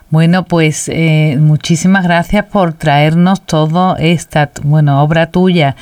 Bueno, 0.09 0.45
pues 0.45 0.87
eh, 0.87 1.35
muchísimas 1.39 2.03
gracias 2.03 2.45
por 2.45 2.73
traernos 2.73 3.41
todo 3.41 3.95
esta, 3.97 4.51
bueno, 4.63 5.03
obra 5.03 5.31
tuya 5.31 5.75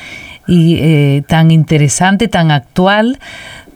y 0.48 0.80
eh, 0.82 1.24
tan 1.28 1.52
interesante, 1.52 2.28
tan 2.28 2.50
actual, 2.52 3.20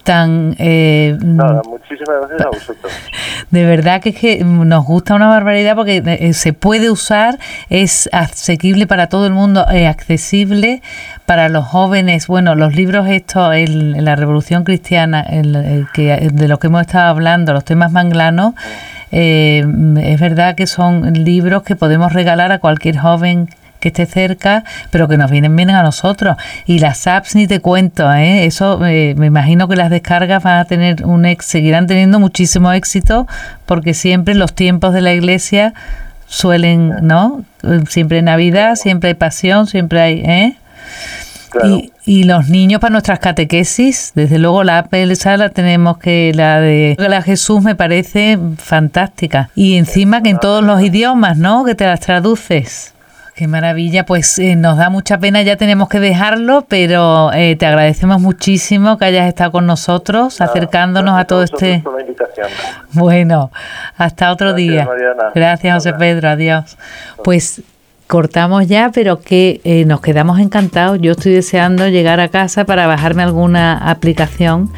tan 0.07 0.55
eh, 0.57 1.17
Nada, 1.21 1.61
muchísimas 1.67 2.15
gracias 2.21 2.41
a 2.41 2.47
vosotros. 2.47 2.93
de 3.51 3.65
verdad 3.65 4.01
que 4.01 4.09
es 4.09 4.15
que 4.15 4.41
nos 4.41 4.85
gusta 4.85 5.15
una 5.15 5.27
barbaridad 5.27 5.75
porque 5.75 6.01
eh, 6.05 6.31
se 6.31 6.53
puede 6.53 6.89
usar, 6.89 7.37
es 7.69 8.09
asequible 8.13 8.87
para 8.87 9.07
todo 9.07 9.27
el 9.27 9.33
mundo, 9.33 9.67
es 9.69 9.85
accesible 9.85 10.81
para 11.25 11.49
los 11.49 11.65
jóvenes. 11.65 12.27
Bueno, 12.27 12.55
los 12.55 12.73
libros 12.73 13.09
estos, 13.09 13.53
el, 13.53 14.03
la 14.03 14.15
Revolución 14.15 14.63
Cristiana, 14.63 15.21
el, 15.21 15.53
el 15.57 15.87
que, 15.93 16.29
de 16.31 16.47
los 16.47 16.57
que 16.59 16.67
hemos 16.67 16.81
estado 16.81 17.09
hablando, 17.09 17.51
los 17.51 17.65
temas 17.65 17.91
manglanos, 17.91 18.53
eh, 19.11 19.65
es 20.01 20.19
verdad 20.21 20.55
que 20.55 20.67
son 20.67 21.13
libros 21.13 21.63
que 21.63 21.75
podemos 21.75 22.13
regalar 22.13 22.53
a 22.53 22.59
cualquier 22.59 22.97
joven 22.97 23.49
que 23.79 23.89
esté 23.89 24.05
cerca, 24.05 24.63
pero 24.89 25.07
que 25.07 25.17
nos 25.17 25.31
vienen 25.31 25.55
bien 25.55 25.69
a 25.69 25.83
nosotros. 25.83 26.37
Y 26.65 26.79
las 26.79 27.07
apps 27.07 27.35
ni 27.35 27.47
te 27.47 27.59
cuento, 27.59 28.11
¿eh? 28.13 28.45
eso 28.45 28.85
eh, 28.85 29.13
me 29.17 29.27
imagino 29.27 29.67
que 29.67 29.75
las 29.75 29.89
descargas 29.89 30.43
van 30.43 30.59
a 30.59 30.65
tener 30.65 31.05
un 31.05 31.25
ex, 31.25 31.45
seguirán 31.45 31.87
teniendo 31.87 32.19
muchísimo 32.19 32.71
éxito, 32.71 33.27
porque 33.65 33.93
siempre 33.93 34.35
los 34.35 34.53
tiempos 34.53 34.93
de 34.93 35.01
la 35.01 35.13
iglesia 35.13 35.73
suelen, 36.27 36.95
¿no? 37.01 37.43
Siempre 37.89 38.17
hay 38.17 38.23
Navidad, 38.23 38.75
siempre 38.75 39.09
hay 39.09 39.15
pasión, 39.15 39.67
siempre 39.67 40.01
hay, 40.01 40.19
¿eh? 40.25 40.55
Claro. 41.49 41.67
Y, 41.69 41.91
y 42.07 42.23
los 42.23 42.47
niños 42.47 42.79
para 42.79 42.91
nuestras 42.91 43.19
catequesis, 43.19 44.13
desde 44.15 44.39
luego 44.39 44.63
la 44.63 44.87
esa 44.91 45.35
la 45.35 45.49
tenemos 45.49 45.97
que 45.97 46.31
la 46.33 46.61
de 46.61 46.95
la 46.97 47.21
Jesús 47.21 47.61
me 47.61 47.75
parece 47.75 48.39
fantástica 48.57 49.49
y 49.55 49.75
encima 49.75 50.23
que 50.23 50.29
en 50.29 50.39
todos 50.39 50.63
los 50.63 50.81
idiomas, 50.81 51.37
¿no? 51.37 51.65
Que 51.65 51.75
te 51.75 51.85
las 51.85 51.99
traduces. 51.99 52.93
Qué 53.37 53.47
maravilla, 53.47 54.03
pues 54.03 54.39
eh, 54.39 54.55
nos 54.55 54.79
da 54.79 54.89
mucha 54.89 55.19
pena, 55.19 55.43
ya 55.43 55.57
tenemos 55.57 55.89
que 55.89 55.99
dejarlo, 55.99 56.65
pero 56.67 57.31
eh, 57.33 57.55
te 57.55 57.67
agradecemos 57.67 58.19
muchísimo 58.19 58.97
que 58.97 59.05
hayas 59.05 59.27
estado 59.27 59.51
con 59.51 59.67
nosotros, 59.67 60.41
acercándonos 60.41 61.15
a 61.19 61.25
todo 61.25 61.43
este... 61.43 61.81
por 61.83 61.93
la 61.93 62.01
invitación. 62.01 62.47
Bueno, 62.93 63.51
hasta 63.95 64.31
otro 64.31 64.53
Gracias, 64.53 64.71
día. 64.71 64.85
Mariana. 64.85 65.23
Gracias, 65.35 65.75
José 65.75 65.89
Hola. 65.89 65.97
Pedro. 65.99 66.29
Adiós. 66.29 66.77
Pues 67.23 67.61
cortamos 68.07 68.67
ya, 68.67 68.89
pero 68.91 69.19
que 69.21 69.61
eh, 69.63 69.85
nos 69.85 70.01
quedamos 70.01 70.39
encantados. 70.39 70.97
Yo 70.99 71.11
estoy 71.11 71.33
deseando 71.33 71.87
llegar 71.89 72.19
a 72.19 72.29
casa 72.29 72.65
para 72.65 72.87
bajarme 72.87 73.21
alguna 73.21 73.77
aplicación 73.77 74.71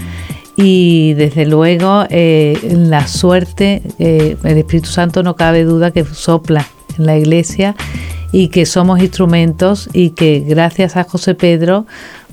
y 0.58 1.14
desde 1.14 1.46
luego 1.46 2.04
eh, 2.10 2.60
la 2.74 3.08
suerte, 3.08 3.84
eh, 4.00 4.36
el 4.44 4.58
Espíritu 4.58 4.90
Santo 4.90 5.24
no 5.24 5.38
cabe 5.38 5.64
duda 5.64 5.92
que 5.92 6.04
sopla 6.04 6.66
en 7.00 7.06
la 7.06 7.18
iglesia 7.18 7.76
y 8.32 8.50
que 8.50 8.66
somos 8.66 9.00
instrumentos 9.00 9.90
y 9.94 10.12
que 10.12 10.42
gracias 10.42 10.96
a 10.98 11.04
José 11.04 11.34
Pedro 11.34 11.88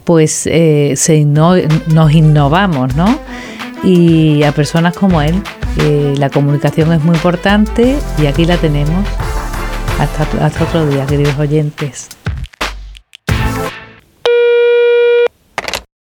pues 0.05 0.46
eh, 0.46 0.94
se 0.96 1.24
nos 1.24 2.12
innovamos, 2.12 2.94
¿no? 2.94 3.18
Y 3.83 4.42
a 4.44 4.52
personas 4.52 4.94
como 4.94 5.20
él, 5.20 5.42
la 6.16 6.31
comunicación 6.31 6.92
es 6.92 7.02
muy 7.02 7.16
importante 7.16 7.96
y 8.22 8.26
aquí 8.26 8.44
la 8.44 8.57
tenemos. 8.57 9.05
Hasta, 9.98 10.44
hasta 10.44 10.64
otro 10.64 10.87
día, 10.87 11.07
queridos 11.07 11.38
oyentes. 11.38 12.09